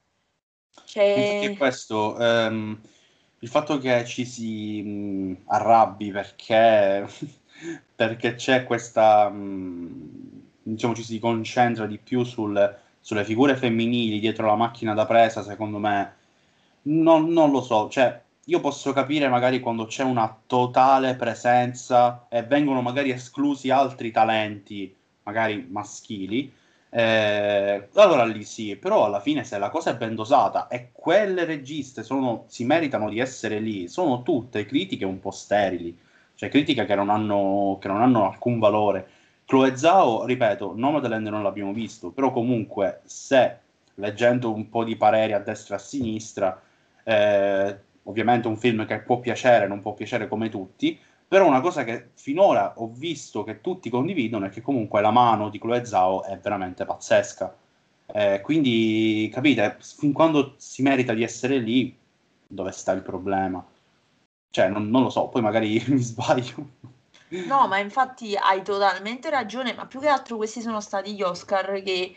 [0.84, 1.02] Cioè...
[1.02, 2.80] Infatti è questo, ehm,
[3.40, 7.06] il fatto che ci si mh, arrabbi perché,
[7.94, 14.46] perché c'è questa, mh, diciamo, ci si concentra di più sul, sulle figure femminili dietro
[14.46, 16.14] la macchina da presa, secondo me,
[16.82, 22.42] non, non lo so, cioè io posso capire magari quando c'è una totale presenza e
[22.42, 26.50] vengono magari esclusi altri talenti, magari maschili,
[26.90, 31.44] eh, allora lì sì, però alla fine se la cosa è ben dosata e quelle
[31.44, 35.96] registe sono, si meritano di essere lì, sono tutte critiche un po' sterili,
[36.34, 39.08] cioè critiche che non hanno, che non hanno alcun valore.
[39.44, 43.58] Chloe Zhao, ripeto, Nomadland non l'abbiamo visto, però comunque se
[43.94, 46.60] leggendo un po' di pareri a destra e a sinistra,
[47.04, 50.98] eh, ovviamente un film che può piacere, non può piacere come tutti,
[51.28, 55.50] però una cosa che finora ho visto che tutti condividono è che comunque la mano
[55.50, 57.54] di Chloe Zhao è veramente pazzesca.
[58.06, 61.94] Eh, quindi, capite, fin quando si merita di essere lì,
[62.46, 63.62] dove sta il problema?
[64.50, 66.66] Cioè, non, non lo so, poi magari mi sbaglio.
[67.46, 71.82] No, ma infatti hai totalmente ragione, ma più che altro questi sono stati gli Oscar
[71.82, 72.16] che,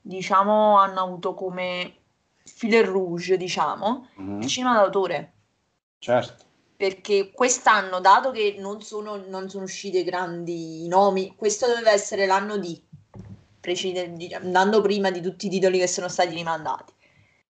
[0.00, 1.94] diciamo, hanno avuto come
[2.42, 4.42] fil rouge, diciamo, mm-hmm.
[4.42, 5.32] il cinema d'autore.
[5.98, 6.43] Certo.
[6.76, 12.56] Perché quest'anno, dato che non sono, non sono usciti grandi nomi, questo doveva essere l'anno
[12.58, 12.82] di,
[14.34, 16.92] andando prima di tutti i titoli che sono stati rimandati.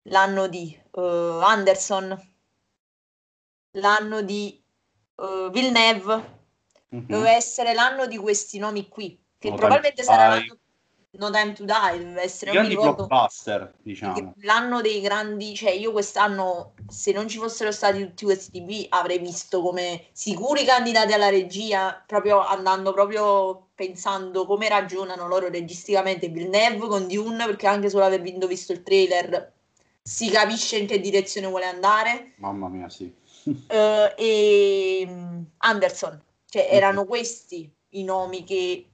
[0.08, 2.34] L'anno di uh, Anderson,
[3.72, 4.62] l'anno di
[5.14, 6.14] uh, Villeneuve,
[6.94, 7.06] mm-hmm.
[7.06, 10.58] doveva essere l'anno di questi nomi qui, che no, probabilmente sarà l'anno
[11.18, 14.34] No Time to Die doveva essere un grandi blockbuster, diciamo.
[14.38, 19.18] L'anno dei grandi, cioè io quest'anno se non ci fossero stati tutti questi TV avrei
[19.18, 26.86] visto come sicuri candidati alla regia, proprio andando proprio pensando come ragionano loro registicamente Villeneuve
[26.88, 29.52] con Dune, perché anche solo aver visto il trailer
[30.06, 32.34] si capisce in che direzione vuole andare.
[32.36, 33.12] Mamma mia, sì.
[33.44, 33.54] uh,
[34.16, 38.90] e mm, Anderson, cioè erano questi i nomi che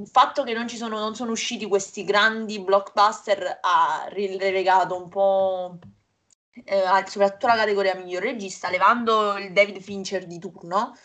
[0.00, 5.08] il fatto che non ci sono, non sono usciti questi grandi blockbuster ha relegato un
[5.08, 5.78] po'
[6.64, 10.96] eh, soprattutto la categoria miglior regista, levando il David Fincher di turno,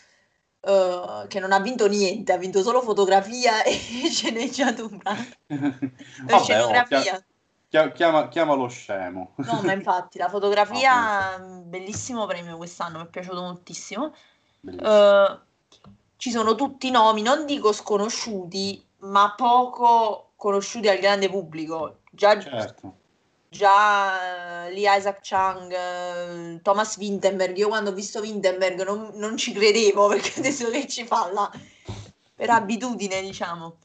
[0.60, 5.16] eh, che non ha vinto niente, ha vinto solo fotografia e sceneggiatura.
[5.46, 7.16] Vabbè, scenografia.
[7.72, 9.32] Oh, chiama, chiamalo scemo.
[9.38, 14.14] No, ma infatti la fotografia, bellissimo premio quest'anno, mi è piaciuto moltissimo.
[14.60, 15.38] Uh,
[16.16, 22.00] ci sono tutti nomi, non dico sconosciuti, ma poco conosciuti al grande pubblico.
[22.10, 22.94] Già, certo.
[23.48, 29.36] già uh, Lee Isaac Chung, uh, Thomas Winterberg, io quando ho visto Winterberg non, non
[29.36, 31.50] ci credevo perché adesso che ci fa là,
[32.34, 33.78] per abitudine diciamo.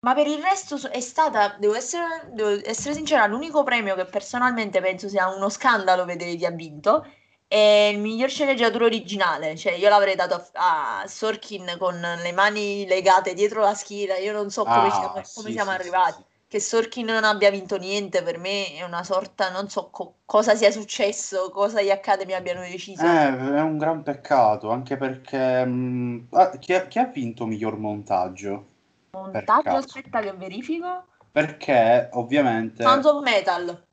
[0.00, 4.80] Ma per il resto è stata, devo essere, devo essere sincera, l'unico premio che personalmente
[4.80, 7.04] penso sia uno scandalo vedere chi ha vinto
[7.48, 12.86] è il miglior sceneggiatore originale, cioè io l'avrei dato a, a, Sorkin con le mani
[12.86, 16.16] legate dietro la schiena, io non so come, ah, siamo, come sì, siamo sì, arrivati.
[16.16, 20.16] Sì, che Sorkin non abbia vinto niente per me è una sorta, non so co-
[20.26, 23.02] cosa sia successo, cosa gli Academy abbiano deciso.
[23.02, 25.64] Eh, è un gran peccato, anche perché...
[25.64, 28.66] Mh, ah, chi, ha, chi, ha, vinto miglior montaggio?
[29.12, 31.04] Montaggio, aspetta che verifico.
[31.32, 32.82] Perché ovviamente...
[32.82, 33.84] Sounds of Metal.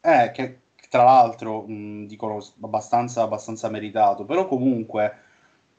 [0.00, 5.26] Eh, che tra l'altro mh, dicono abbastanza, abbastanza meritato, però comunque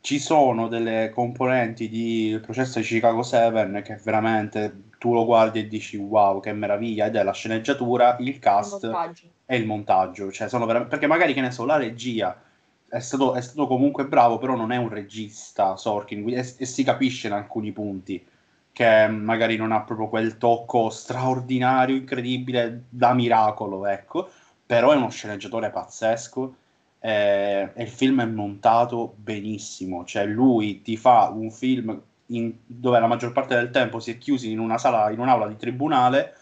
[0.02, 5.68] ci sono delle componenti di processo di Chicago 7 che veramente tu lo guardi e
[5.68, 10.48] dici wow che meraviglia ed è la sceneggiatura, il cast il e il montaggio, cioè
[10.48, 12.40] sono veramente, perché magari che ne so, la regia
[12.88, 16.84] è stato, è stato comunque bravo, però non è un regista Sorkin e, e si
[16.84, 18.24] capisce in alcuni punti
[18.72, 24.30] che magari non ha proprio quel tocco straordinario, incredibile, da miracolo, ecco
[24.70, 26.56] però è uno sceneggiatore pazzesco
[27.00, 33.00] eh, e il film è montato benissimo, cioè lui ti fa un film in, dove
[33.00, 36.36] la maggior parte del tempo si è chiusi in una sala, in un'aula di tribunale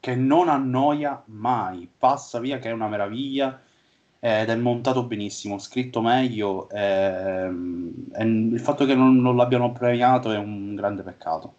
[0.00, 3.62] che non annoia mai, passa via che è una meraviglia
[4.18, 10.32] ed è montato benissimo, scritto meglio ehm, e il fatto che non, non l'abbiano premiato
[10.32, 11.54] è un grande peccato.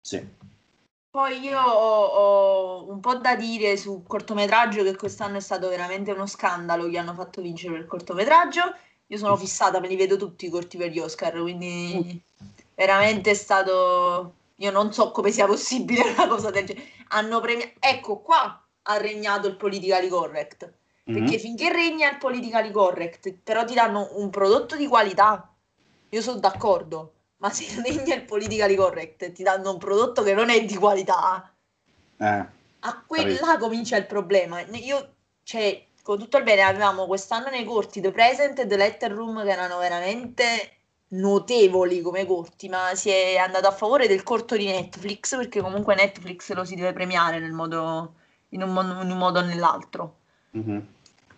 [0.00, 0.20] Sì.
[1.14, 6.10] Poi io ho, ho un po' da dire sul cortometraggio che quest'anno è stato veramente
[6.10, 8.74] uno scandalo che hanno fatto vincere il cortometraggio.
[9.06, 12.20] Io sono fissata, me li vedo tutti i corti per gli Oscar, quindi
[12.74, 14.34] veramente è stato...
[14.56, 16.88] Io non so come sia possibile una cosa del genere.
[17.10, 17.74] Hanno premiato...
[17.78, 20.68] Ecco, qua ha regnato il politically correct.
[21.04, 21.38] Perché mm-hmm.
[21.38, 25.48] finché regna il politically correct, però ti danno un prodotto di qualità,
[26.08, 27.13] io sono d'accordo
[27.44, 31.52] ma se regna il politically correct ti danno un prodotto che non è di qualità,
[32.16, 32.46] eh,
[32.86, 34.60] a quella comincia il problema.
[34.62, 39.12] Io, cioè, con tutto il bene, avevamo quest'anno nei corti The Present e The Letter
[39.12, 40.44] Room che erano veramente
[41.08, 45.94] notevoli come corti, ma si è andato a favore del corto di Netflix perché comunque
[45.94, 48.14] Netflix lo si deve premiare nel modo,
[48.50, 50.16] in, un, in un modo o nell'altro.
[50.56, 50.78] Mm-hmm.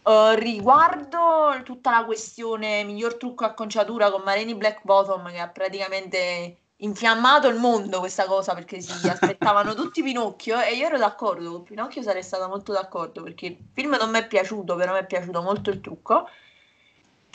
[0.07, 5.49] Uh, riguardo tutta la questione miglior trucco a conciatura con Mareni Black Bottom che ha
[5.49, 11.51] praticamente infiammato il mondo questa cosa perché si aspettavano tutti Pinocchio e io ero d'accordo
[11.51, 15.01] con Pinocchio sarei stata molto d'accordo perché il film non mi è piaciuto però mi
[15.01, 16.29] è piaciuto molto il trucco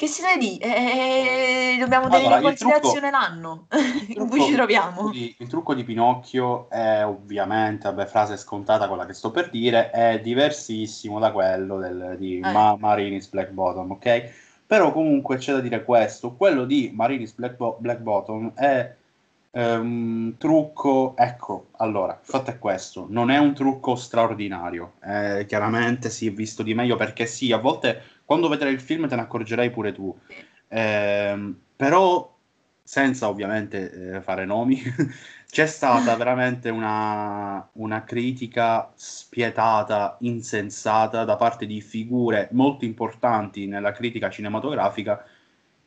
[0.02, 0.66] che si deve dire?
[0.66, 3.68] Eh, dobbiamo allora, tenere in considerazione trucco, l'anno
[4.18, 5.12] in cui ci troviamo.
[5.14, 9.92] Il, il trucco di Pinocchio è ovviamente, vabbè, frase scontata quella che sto per dire,
[9.92, 12.40] è diversissimo da quello del, di eh.
[12.40, 14.64] Ma- Marinis Black Bottom, ok?
[14.66, 18.96] Però comunque c'è da dire questo, quello di Marinis Black, Bo- Black Bottom è
[19.52, 25.46] eh, un trucco, ecco, allora, il fatto è questo, non è un trucco straordinario, eh,
[25.48, 28.02] chiaramente si è visto di meglio perché sì, a volte
[28.32, 30.18] quando vedrai il film te ne accorgerai pure tu,
[30.70, 32.34] eh, però
[32.82, 34.82] senza ovviamente eh, fare nomi,
[35.52, 43.92] c'è stata veramente una, una, critica spietata, insensata da parte di figure molto importanti nella
[43.92, 45.26] critica cinematografica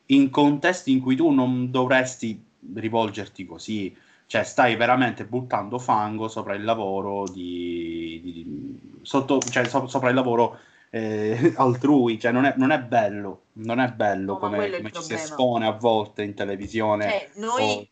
[0.07, 2.39] in contesti in cui tu non dovresti
[2.75, 9.65] rivolgerti così, cioè stai veramente buttando fango sopra il lavoro di, di, di sotto, cioè,
[9.65, 10.59] so, sopra il lavoro
[10.89, 15.01] eh, altrui, cioè non è, non è, bello, non è bello no, come, come ci
[15.01, 17.09] si espone a volte in televisione.
[17.09, 17.89] Cioè, noi,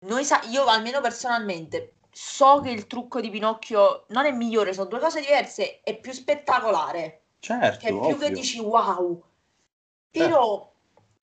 [0.00, 0.06] o...
[0.06, 4.88] noi sa- io almeno personalmente so che il trucco di Pinocchio non è migliore, sono
[4.88, 7.20] due cose diverse, è più spettacolare.
[7.38, 8.16] Certo, cioè, più ovvio.
[8.18, 9.22] che dici wow.
[10.10, 10.70] Però certo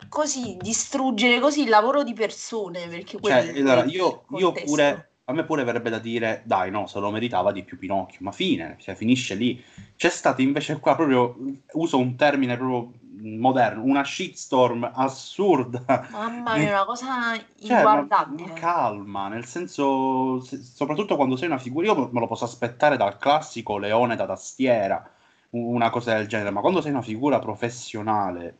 [0.07, 5.43] così distruggere così il lavoro di persone perché cioè, allora, io, io pure a me
[5.43, 8.95] pure verrebbe da dire dai no se lo meritava di più Pinocchio ma fine cioè
[8.95, 9.63] finisce lì
[9.95, 11.37] c'è stato invece qua proprio
[11.73, 18.53] uso un termine proprio moderno una shitstorm assurda mamma mia una cosa inguardabile cioè, ma,
[18.53, 22.97] ma calma nel senso se, soprattutto quando sei una figura io me lo posso aspettare
[22.97, 25.11] dal classico leone da tastiera
[25.51, 28.57] una cosa del genere ma quando sei una figura professionale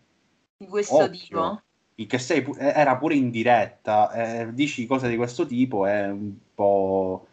[0.57, 1.09] di questo Occhio.
[1.09, 1.61] tipo?
[2.05, 6.33] Che sei, eh, era pure in diretta, eh, dici cose di questo tipo è un
[6.53, 7.27] po'...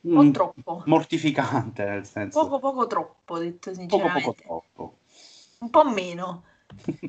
[0.00, 0.82] Un po' troppo.
[0.86, 2.40] Mortificante, nel senso.
[2.40, 4.20] Poco poco troppo, detto sinceramente.
[4.20, 4.96] Poco poco troppo.
[5.58, 6.44] Un po' meno.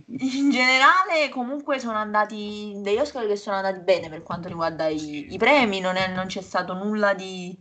[0.08, 5.34] in generale, comunque, sono andati degli Oscar che sono andati bene per quanto riguarda i,
[5.34, 7.56] i premi, non, è, non c'è stato nulla di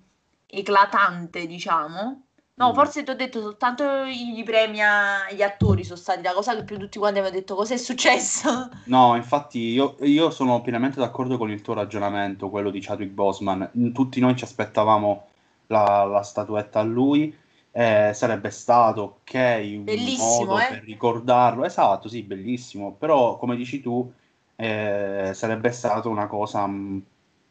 [0.46, 2.27] eclatante, diciamo.
[2.58, 2.74] No, mm.
[2.74, 6.76] forse ti ho detto soltanto i premi agli attori sono stati la cosa che più
[6.76, 8.68] tutti quanti avevano detto cosa è successo.
[8.88, 13.92] No, infatti io, io, sono pienamente d'accordo con il tuo ragionamento, quello di Chadwick Boseman.
[13.92, 15.26] Tutti noi ci aspettavamo
[15.68, 17.34] la, la statuetta a lui.
[17.70, 19.34] Eh, sarebbe stato ok
[19.76, 20.66] un bellissimo, modo eh?
[20.70, 21.64] per ricordarlo.
[21.64, 22.94] Esatto, sì, bellissimo.
[22.94, 24.10] Però, come dici tu,
[24.56, 27.00] eh, sarebbe stata una cosa un,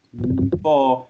[0.10, 1.08] un po'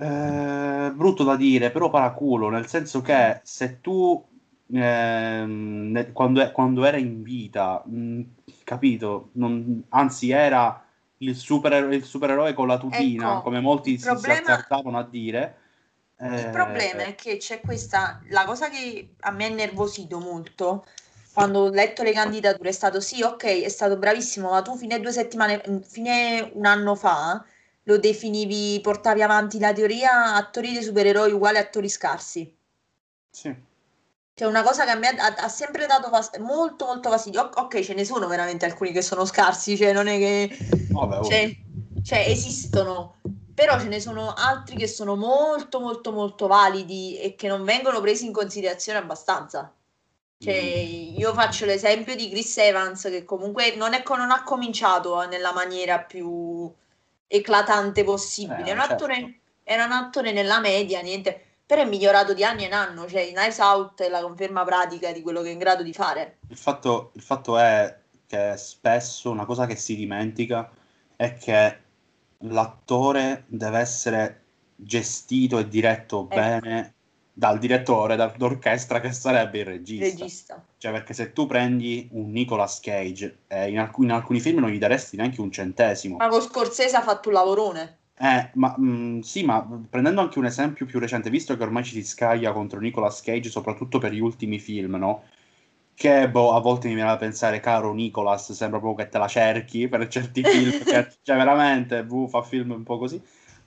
[0.00, 4.24] Eh, brutto da dire, però paraculo, nel senso che se tu
[4.72, 8.22] eh, quando, è, quando, era in vita, mh,
[8.64, 10.82] capito, non, anzi era
[11.18, 15.04] il, super, il supereroe con la tutina, ecco, come molti si, problema, si azzardavano a
[15.04, 15.56] dire.
[16.20, 20.86] Il eh, problema è che c'è questa, la cosa che a me ha nervosito molto
[21.34, 24.98] quando ho letto le candidature è stato sì, ok, è stato bravissimo, ma tu fine
[24.98, 27.44] due settimane, fine un anno fa
[27.84, 32.56] lo definivi, portavi avanti la teoria attori dei supereroi uguali attori scarsi.
[33.30, 33.68] Sì.
[34.34, 37.50] Cioè una cosa che a me ha, ha sempre dato fast- molto molto fastidio.
[37.54, 40.56] ok, ce ne sono veramente alcuni che sono scarsi, cioè non è che...
[40.90, 41.56] Vabbè, cioè,
[42.02, 43.16] cioè, esistono,
[43.54, 48.00] però ce ne sono altri che sono molto molto molto validi e che non vengono
[48.00, 49.70] presi in considerazione abbastanza.
[50.38, 51.18] Cioè, mm.
[51.18, 55.98] io faccio l'esempio di Chris Evans che comunque non, è, non ha cominciato nella maniera
[55.98, 56.72] più
[57.32, 58.68] eclatante possibile.
[58.68, 58.92] Eh, un certo.
[58.94, 63.20] attore, era un attore nella media, niente, però è migliorato di anno in anno, cioè
[63.20, 66.38] in Knives Out è la conferma pratica di quello che è in grado di fare.
[66.48, 70.68] Il fatto, il fatto è che spesso una cosa che si dimentica
[71.14, 71.78] è che
[72.38, 74.42] l'attore deve essere
[74.74, 76.34] gestito e diretto ecco.
[76.34, 76.94] bene
[77.40, 80.04] dal direttore d'orchestra che sarebbe il regista.
[80.04, 80.64] regista.
[80.76, 84.68] Cioè, perché se tu prendi un Nicolas Cage, eh, in, alc- in, alcuni film non
[84.68, 86.18] gli daresti neanche un centesimo.
[86.18, 87.96] Ma con Scorsese ha fatto un lavorone.
[88.18, 91.82] Eh, ma mh, mm, sì, ma prendendo anche un esempio più recente, visto che ormai
[91.82, 95.24] ci si scaglia contro Nicolas Cage, soprattutto per gli ultimi film, no?
[95.94, 99.28] Che boh, a volte mi viene da pensare, caro Nicolas, sembra proprio che te la
[99.28, 103.22] cerchi per certi film, che, cioè veramente, buh, fa film un po' così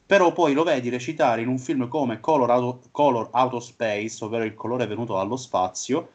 [0.06, 4.44] però poi lo vedi recitare in un film come Color, Auto, Color Auto Space, ovvero
[4.44, 6.10] il colore venuto dallo spazio,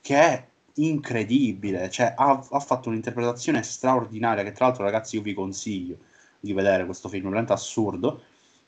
[0.00, 5.34] che è incredibile, cioè ha, ha, fatto un'interpretazione straordinaria, che tra l'altro ragazzi io vi
[5.34, 5.96] consiglio
[6.40, 8.22] di vedere questo film, veramente assurdo.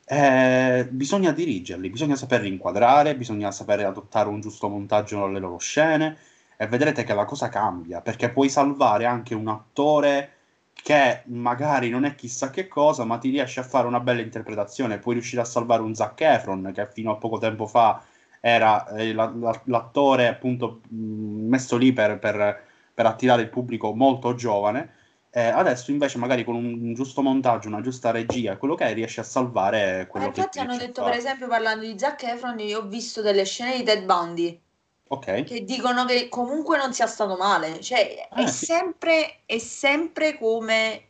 [0.04, 6.16] Eh, bisogna dirigerli, bisogna saperli inquadrare, bisogna sapere adottare un giusto montaggio alle loro scene
[6.56, 10.35] e vedrete che la cosa cambia, perché puoi salvare anche un attore
[10.82, 14.98] che magari non è chissà che cosa, ma ti riesce a fare una bella interpretazione.
[14.98, 18.02] Puoi riuscire a salvare un Zac Efron, che fino a poco tempo fa
[18.40, 22.62] era eh, la, la, l'attore appunto messo lì per, per,
[22.94, 24.94] per, attirare il pubblico molto giovane.
[25.30, 29.20] Eh, adesso invece magari con un giusto montaggio, una giusta regia, quello che è, riesce
[29.20, 32.78] a salvare quello eh, che Infatti hanno detto, per esempio, parlando di Zac Efron, io
[32.78, 34.60] ho visto delle scene di Ted Bundy
[35.08, 35.44] Okay.
[35.44, 38.64] Che dicono che comunque non sia stato male, cioè ah, è, sì.
[38.64, 41.02] sempre, è sempre come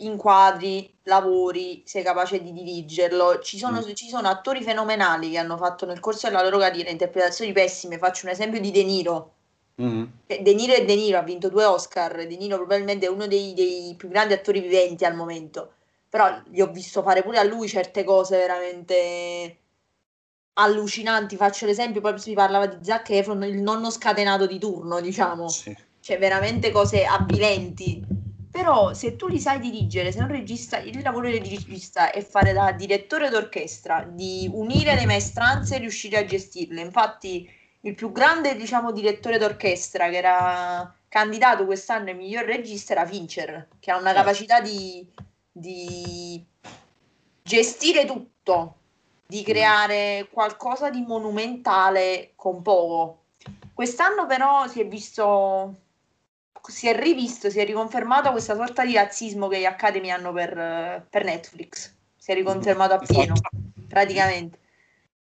[0.00, 3.38] inquadri, lavori, sei capace di dirigerlo.
[3.38, 3.92] Ci sono, mm.
[3.92, 7.98] ci sono, attori fenomenali che hanno fatto nel corso della loro carriera interpretazioni pessime.
[7.98, 9.34] Faccio un esempio di De Niro.
[9.80, 10.04] Mm.
[10.26, 12.26] De Niro e De Niro ha vinto due Oscar.
[12.26, 15.74] De Niro probabilmente è uno dei, dei più grandi attori viventi al momento.
[16.08, 19.58] Però gli ho visto fare pure a lui certe cose veramente
[20.62, 21.36] allucinanti.
[21.36, 25.48] Faccio l'esempio, poi si parlava di Zac Efron, il nonno scatenato di turno, diciamo.
[25.48, 25.76] Sì.
[26.00, 31.30] Cioè, veramente cose avvilenti però se tu li sai dirigere, se un regista, il lavoro
[31.30, 36.80] del regista è fare da direttore d'orchestra, di unire le maestranze e riuscire a gestirle.
[36.80, 37.48] Infatti
[37.82, 43.68] il più grande, diciamo, direttore d'orchestra che era candidato quest'anno ai miglior regista era Fincher,
[43.78, 44.20] che ha una certo.
[44.20, 45.06] capacità di,
[45.52, 46.44] di
[47.42, 48.79] gestire tutto,
[49.30, 53.22] di creare qualcosa di monumentale con poco.
[53.72, 55.76] Quest'anno però si è visto
[56.66, 61.06] si è rivisto, si è riconfermato questa sorta di razzismo che gli Academy hanno per,
[61.08, 61.94] per Netflix.
[62.16, 63.56] Si è riconfermato appieno, esatto.
[63.88, 64.58] praticamente.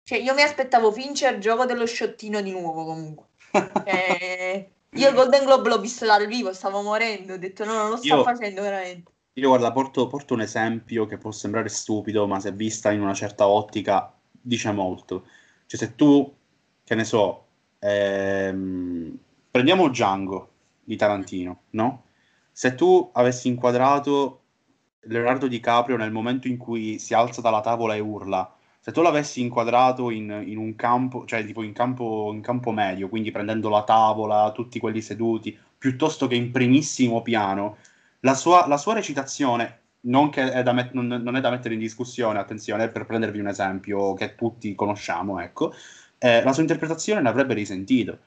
[0.04, 3.26] Cioè, io mi aspettavo Fincher gioco dello sciottino di nuovo comunque.
[3.86, 7.90] eh, io il Golden Globe l'ho visto dal vivo, stavo morendo, ho detto no, non
[7.92, 9.12] lo sto io, facendo veramente.
[9.34, 13.14] Io guarda, porto, porto un esempio che può sembrare stupido, ma se vista in una
[13.14, 15.26] certa ottica dice molto.
[15.66, 16.36] Cioè, se tu,
[16.84, 17.46] che ne so,
[17.80, 19.18] ehm,
[19.50, 20.50] prendiamo Django,
[20.84, 22.04] di Tarantino, no?
[22.52, 24.42] Se tu avessi inquadrato
[25.02, 29.42] Leonardo DiCaprio nel momento in cui si alza dalla tavola e urla, se tu l'avessi
[29.42, 33.84] inquadrato in, in un campo, cioè tipo in campo, in campo medio, quindi prendendo la
[33.84, 37.78] tavola, tutti quelli seduti, piuttosto che in primissimo piano,
[38.22, 42.90] la sua, la sua recitazione, non, è met- non, è da mettere in discussione, attenzione,
[42.90, 45.74] per prendervi un esempio che tutti conosciamo, ecco,
[46.18, 48.20] eh, la sua interpretazione ne avrebbe risentito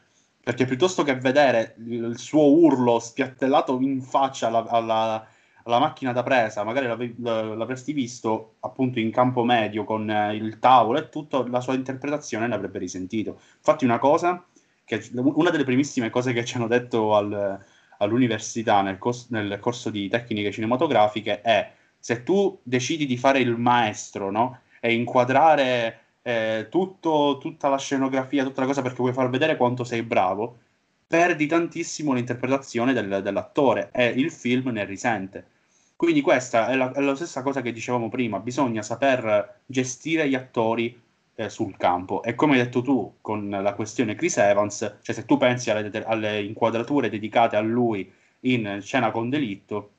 [0.43, 5.26] perché piuttosto che vedere il suo urlo spiattellato in faccia alla, alla,
[5.62, 10.59] alla macchina da presa, magari l'av- l'avresti visto appunto in campo medio con eh, il
[10.59, 13.40] tavolo e tutto, la sua interpretazione ne avrebbe risentito.
[13.59, 14.45] Infatti una cosa,
[14.84, 17.64] che, una delle primissime cose che ci hanno detto al,
[18.03, 23.57] all'università nel, cos- nel corso di tecniche cinematografiche è se tu decidi di fare il
[23.57, 24.61] maestro no?
[24.81, 29.85] e inquadrare eh, tutto, tutta la scenografia, tutta la cosa perché vuoi far vedere quanto
[29.85, 30.59] sei bravo,
[31.07, 35.47] perdi tantissimo l'interpretazione del, dell'attore e il film ne risente.
[35.95, 40.35] Quindi questa è la, è la, stessa cosa che dicevamo prima, bisogna saper gestire gli
[40.35, 41.01] attori
[41.35, 42.22] eh, sul campo.
[42.22, 45.91] E come hai detto tu con la questione Chris Evans, cioè se tu pensi alle,
[46.05, 49.91] alle inquadrature dedicate a lui in Scena con delitto,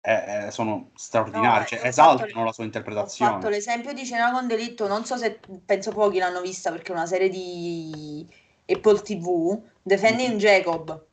[0.00, 3.30] eh, sono straordinari, no, cioè, esaltano la sua interpretazione.
[3.32, 6.92] Ho fatto l'esempio di Cena con delitto, non so se penso pochi l'hanno vista perché
[6.92, 8.24] è una serie di
[8.66, 10.38] Apple TV, Defending mm-hmm.
[10.38, 11.06] Jacob.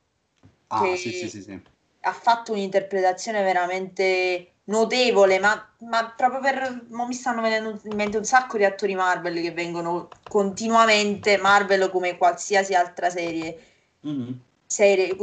[0.67, 1.61] Ah, sì, sì, sì, sì.
[2.01, 6.85] Ha fatto un'interpretazione veramente notevole, ma, ma proprio per...
[6.89, 12.17] mi stanno venendo in mente un sacco di attori Marvel che vengono continuamente, Marvel come
[12.17, 13.59] qualsiasi altra serie.
[14.07, 14.31] Mm-hmm
[14.73, 15.15] serie,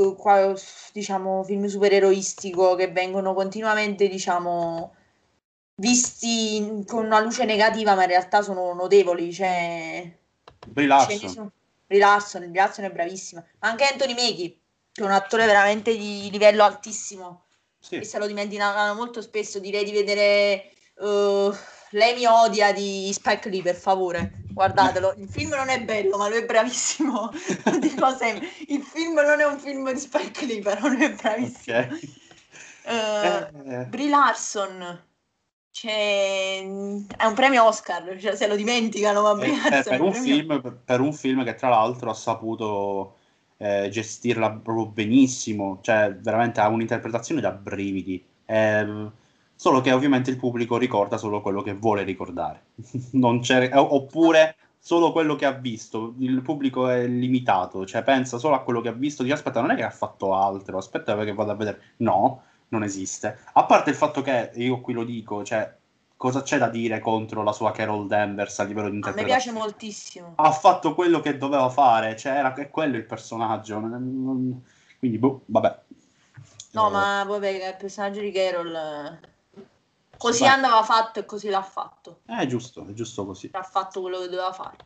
[0.92, 4.94] diciamo, film supereroistico che vengono continuamente, diciamo,
[5.74, 9.32] visti con una luce negativa, ma in realtà sono notevoli.
[9.32, 10.16] Cioè,
[10.86, 11.50] Larson.
[11.86, 12.44] Brie Larson,
[12.84, 13.44] è bravissima.
[13.58, 14.58] Ma anche Anthony Mackie,
[14.92, 17.46] che è un attore veramente di livello altissimo.
[17.80, 17.96] Sì.
[17.96, 20.70] E se lo dimenticano molto spesso, direi di vedere...
[20.96, 21.54] Uh,
[21.90, 24.42] lei mi odia di Spike Lee, per favore.
[24.52, 27.30] Guardatelo, il film non è bello, ma lui è bravissimo.
[27.80, 31.78] Dico sempre, il film non è un film di Spike Lee, però lui è bravissimo.
[31.78, 32.18] Okay.
[32.84, 33.84] Uh, eh.
[33.86, 35.04] Brie Larson
[35.72, 36.60] c'è...
[36.60, 40.80] è un premio Oscar, cioè se lo dimenticano, ma Brie eh, Larson per, un film,
[40.84, 43.16] per un film che tra l'altro ha saputo
[43.62, 48.24] eh, gestirla proprio benissimo, cioè veramente ha un'interpretazione da brividi.
[48.46, 49.10] Eh,
[49.54, 52.62] solo che ovviamente il pubblico ricorda solo quello che vuole ricordare,
[53.12, 58.80] oppure solo quello che ha visto, il pubblico è limitato, cioè pensa solo a quello
[58.80, 61.56] che ha visto, dice aspetta non è che ha fatto altro, aspetta che vado a
[61.56, 65.70] vedere, no, non esiste, a parte il fatto che, io qui lo dico, cioè
[66.20, 69.32] cosa c'è da dire contro la sua Carol Danvers a livello di interpretazione?
[69.32, 70.32] A me piace moltissimo.
[70.36, 75.78] Ha fatto quello che doveva fare, cioè era, è quello il personaggio, quindi boh, vabbè.
[76.72, 76.90] No, eh.
[76.90, 79.18] ma vabbè, il personaggio di Carol
[80.18, 80.48] Così Beh.
[80.48, 82.20] andava fatto e così l'ha fatto.
[82.26, 83.48] È giusto, è giusto così.
[83.54, 84.76] Ha fatto quello che doveva fare.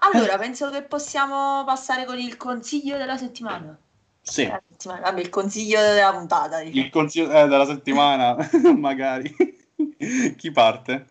[0.00, 0.38] Allora, eh.
[0.38, 3.74] penso che possiamo passare con il consiglio della settimana.
[4.20, 4.44] Sì.
[4.44, 5.00] Della settimana.
[5.00, 6.60] Vabbè, il consiglio della puntata.
[6.60, 6.84] Diciamo.
[6.84, 8.36] Il consiglio eh, della settimana,
[8.76, 9.55] magari.
[10.36, 11.06] Chi parte?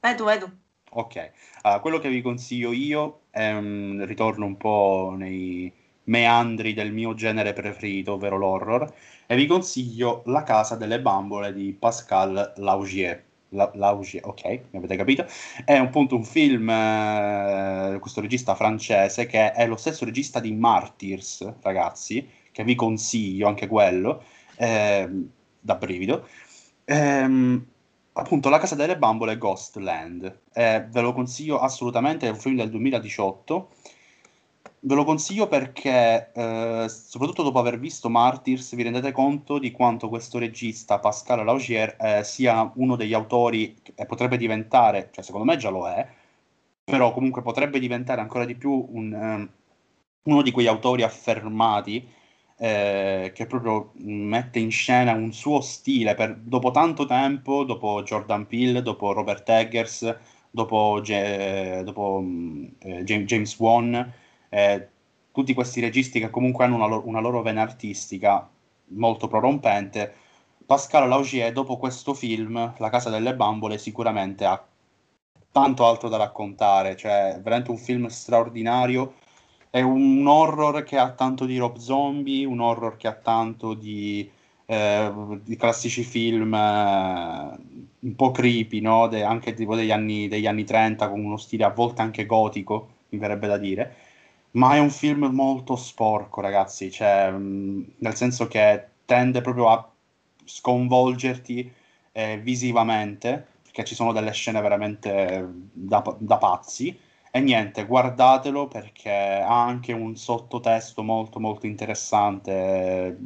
[0.00, 0.50] Vai tu, vai tu.
[0.90, 1.30] Ok,
[1.62, 5.70] uh, quello che vi consiglio io è un ritorno un po' nei,
[6.08, 8.92] meandri del mio genere preferito, ovvero l'horror,
[9.26, 13.24] e vi consiglio La casa delle bambole di Pascal Laugier.
[13.52, 15.26] La, Laugier, ok, mi avete capito?
[15.64, 21.54] È appunto un film, eh, questo regista francese, che è lo stesso regista di Martyrs,
[21.62, 24.22] ragazzi, che vi consiglio anche quello,
[24.56, 25.08] eh,
[25.60, 26.26] da brivido.
[26.84, 27.66] Ehm,
[28.20, 30.40] appunto, La casa delle bambole Ghostland.
[30.52, 33.68] Eh, ve lo consiglio assolutamente, è un film del 2018
[34.80, 40.08] Ve lo consiglio perché, eh, soprattutto dopo aver visto Martyrs, vi rendete conto di quanto
[40.08, 45.56] questo regista, Pascal Laugier, eh, sia uno degli autori e potrebbe diventare, cioè secondo me
[45.56, 46.06] già lo è,
[46.84, 49.48] però comunque potrebbe diventare ancora di più un, um,
[50.24, 52.08] uno di quegli autori affermati
[52.58, 58.46] eh, che proprio mette in scena un suo stile per, dopo tanto tempo, dopo Jordan
[58.46, 60.16] Peele, dopo Robert Eggers,
[60.50, 62.22] dopo, Ge- dopo
[62.80, 64.12] eh, James Wan
[64.48, 64.88] eh,
[65.32, 68.48] tutti questi registi che comunque hanno una, lo- una, loro vena artistica
[68.88, 70.12] molto prorompente.
[70.66, 74.62] Pascal Laugier, dopo questo film, La casa delle bambole, sicuramente ha
[75.50, 79.14] tanto altro da raccontare, cioè veramente un film straordinario.
[79.70, 84.28] È un horror che ha tanto di Rob Zombie, un horror che ha tanto di,
[84.66, 85.12] eh,
[85.44, 87.58] di classici film eh,
[88.00, 89.08] un po' creepy, no?
[89.08, 92.88] De- anche tipo degli anni, degli anni 30, con uno stile a volte anche gotico,
[93.10, 93.94] mi verrebbe da dire
[94.52, 99.88] ma è un film molto sporco, ragazzi, cioè, mh, nel senso che tende proprio a
[100.44, 101.70] sconvolgerti
[102.12, 106.98] eh, visivamente, perché ci sono delle scene veramente da, da, pazzi.
[107.30, 113.16] E niente, guardatelo perché ha anche un sottotesto molto molto interessante,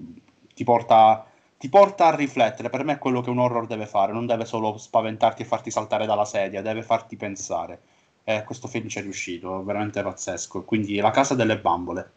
[0.55, 1.25] ti porta,
[1.57, 2.69] ti porta a riflettere.
[2.71, 5.71] Per me è quello che un horror deve fare, non deve solo spaventarti e farti
[5.71, 7.81] saltare dalla sedia, deve farti pensare
[8.25, 10.65] eh, questo film ci è riuscito, veramente pazzesco.
[10.65, 12.13] Quindi La casa delle bambole.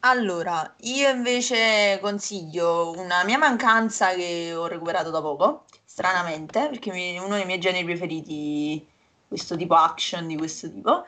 [0.00, 7.18] Allora, io invece consiglio una mia mancanza che ho recuperato da poco, stranamente, perché è
[7.18, 8.86] uno dei miei generi preferiti,
[9.34, 11.04] questo tipo action di questo tipo,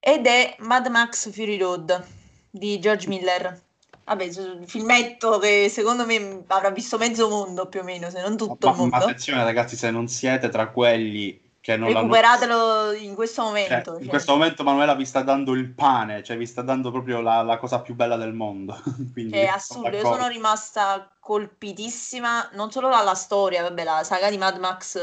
[0.00, 2.04] ed è Mad Max Fury Road
[2.50, 3.60] di George Miller.
[4.04, 8.36] Vabbè, un filmetto che secondo me avrà visto mezzo mondo più o meno, se non
[8.36, 8.96] tutto ma, il mondo.
[8.96, 13.72] Ma attenzione ragazzi, se non siete tra quelli che non Recuperatelo in questo momento.
[13.72, 14.02] Cioè, cioè.
[14.02, 17.42] In questo momento Manuela vi sta dando il pane, cioè vi sta dando proprio la,
[17.42, 18.76] la cosa più bella del mondo.
[19.12, 24.38] Quindi, è assurdo, io sono rimasta colpitissima non solo dalla storia, vabbè la saga di
[24.38, 24.98] Mad Max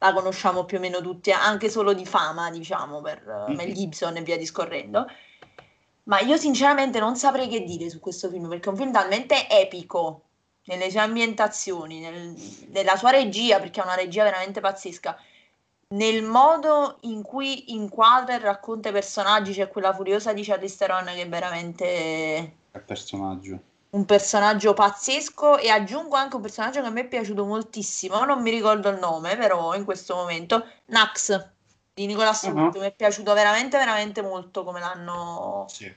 [0.00, 3.56] la conosciamo più o meno tutti, anche solo di fama, diciamo, per mm-hmm.
[3.56, 5.06] Mel Gibson e via discorrendo.
[6.04, 9.48] Ma io sinceramente non saprei che dire su questo film, perché è un film talmente
[9.48, 10.22] epico
[10.64, 12.34] nelle sue ambientazioni, nel,
[12.68, 15.16] nella sua regia, perché è una regia veramente pazzesca
[15.92, 21.06] nel modo in cui inquadra e racconta i personaggi, c'è quella furiosa di Charlize Theron
[21.06, 23.58] che è veramente è personaggio.
[23.90, 28.40] Un personaggio pazzesco e aggiungo anche un personaggio che a me è piaciuto moltissimo, non
[28.42, 31.48] mi ricordo il nome però in questo momento, Nax
[31.92, 32.80] di Nicola Sult, uh-huh.
[32.80, 35.92] mi è piaciuto veramente veramente molto come l'hanno, sì.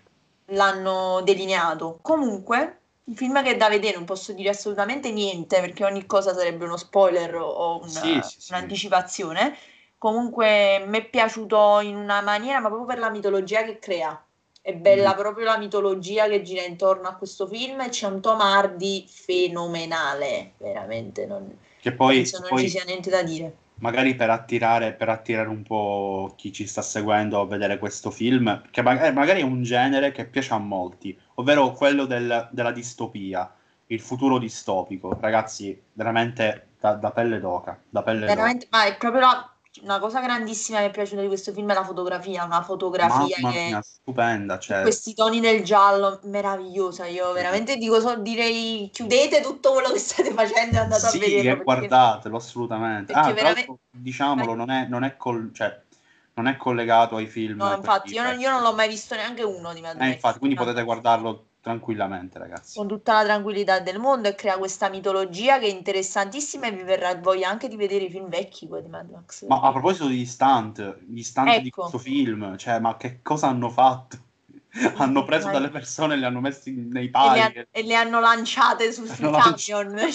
[0.46, 2.00] l'hanno delineato.
[2.02, 6.34] Comunque un film che è da vedere, non posso dire assolutamente niente perché ogni cosa
[6.34, 9.56] sarebbe uno spoiler o una, sì, sì, un'anticipazione
[10.04, 14.22] comunque mi è piaciuto in una maniera, ma proprio per la mitologia che crea.
[14.66, 15.18] È bella mm.
[15.18, 20.54] proprio la mitologia che gira intorno a questo film e c'è un Tom Hardy fenomenale,
[20.58, 21.26] veramente.
[21.26, 23.58] Non, che poi, penso non poi, ci sia niente da dire.
[23.80, 28.62] Magari per attirare, per attirare un po' chi ci sta seguendo a vedere questo film,
[28.72, 32.72] che magari, eh, magari è un genere che piace a molti, ovvero quello del, della
[32.72, 33.54] distopia,
[33.88, 35.18] il futuro distopico.
[35.20, 37.78] Ragazzi, veramente da, da pelle d'oca.
[37.90, 38.78] Da pelle veramente, d'oca.
[38.78, 41.74] ma è proprio la una cosa grandissima che mi è piaciuta di questo film è
[41.74, 44.82] la fotografia, una fotografia Mamma che mia, stupenda, cioè...
[44.84, 50.32] questi toni del giallo, meravigliosa, io veramente dico, so, direi chiudete tutto quello che state
[50.32, 51.58] facendo e andate sì, a vederlo.
[51.58, 53.14] Sì, guardatelo assolutamente.
[53.14, 53.76] Ah, veramente...
[53.90, 55.52] diciamolo, non è, non, è col...
[55.54, 55.82] cioè,
[56.36, 57.58] non è collegato ai film.
[57.58, 60.40] No, infatti, io non, io non, l'ho mai visto neanche uno di Mad Eh, infatti,
[60.40, 62.78] quindi potete guardarlo tranquillamente, ragazzi.
[62.78, 66.84] Con tutta la tranquillità del mondo e crea questa mitologia che è interessantissima e vi
[66.84, 69.46] verrà voglia anche di vedere i film vecchi poi di Mad Max.
[69.48, 71.62] Ma a proposito di stunt, gli stunt ecco.
[71.62, 74.18] di questo film, cioè, ma che cosa hanno fatto?
[74.98, 77.40] hanno preso dalle persone e le hanno messi nei pali.
[77.40, 79.98] E le, ha- e le hanno lanciate su, sui camion.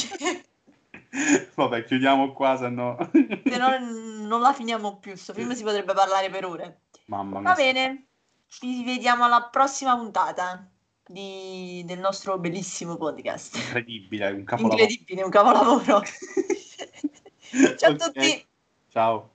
[1.11, 1.47] Cioè.
[1.55, 2.99] Vabbè, chiudiamo qua, se no...
[3.11, 3.79] se no
[4.27, 6.81] non la finiamo più, questo film si potrebbe parlare per ore.
[7.07, 7.49] Mamma mia.
[7.49, 8.09] Va bene,
[8.49, 10.69] ci vediamo alla prossima puntata
[11.09, 13.57] di, del nostro bellissimo podcast.
[13.57, 14.83] Incredibile, un capolavoro.
[14.83, 16.03] Incredibile, un capolavoro.
[17.77, 17.95] Ciao okay.
[17.95, 18.47] a tutti.
[18.91, 19.31] Ciao.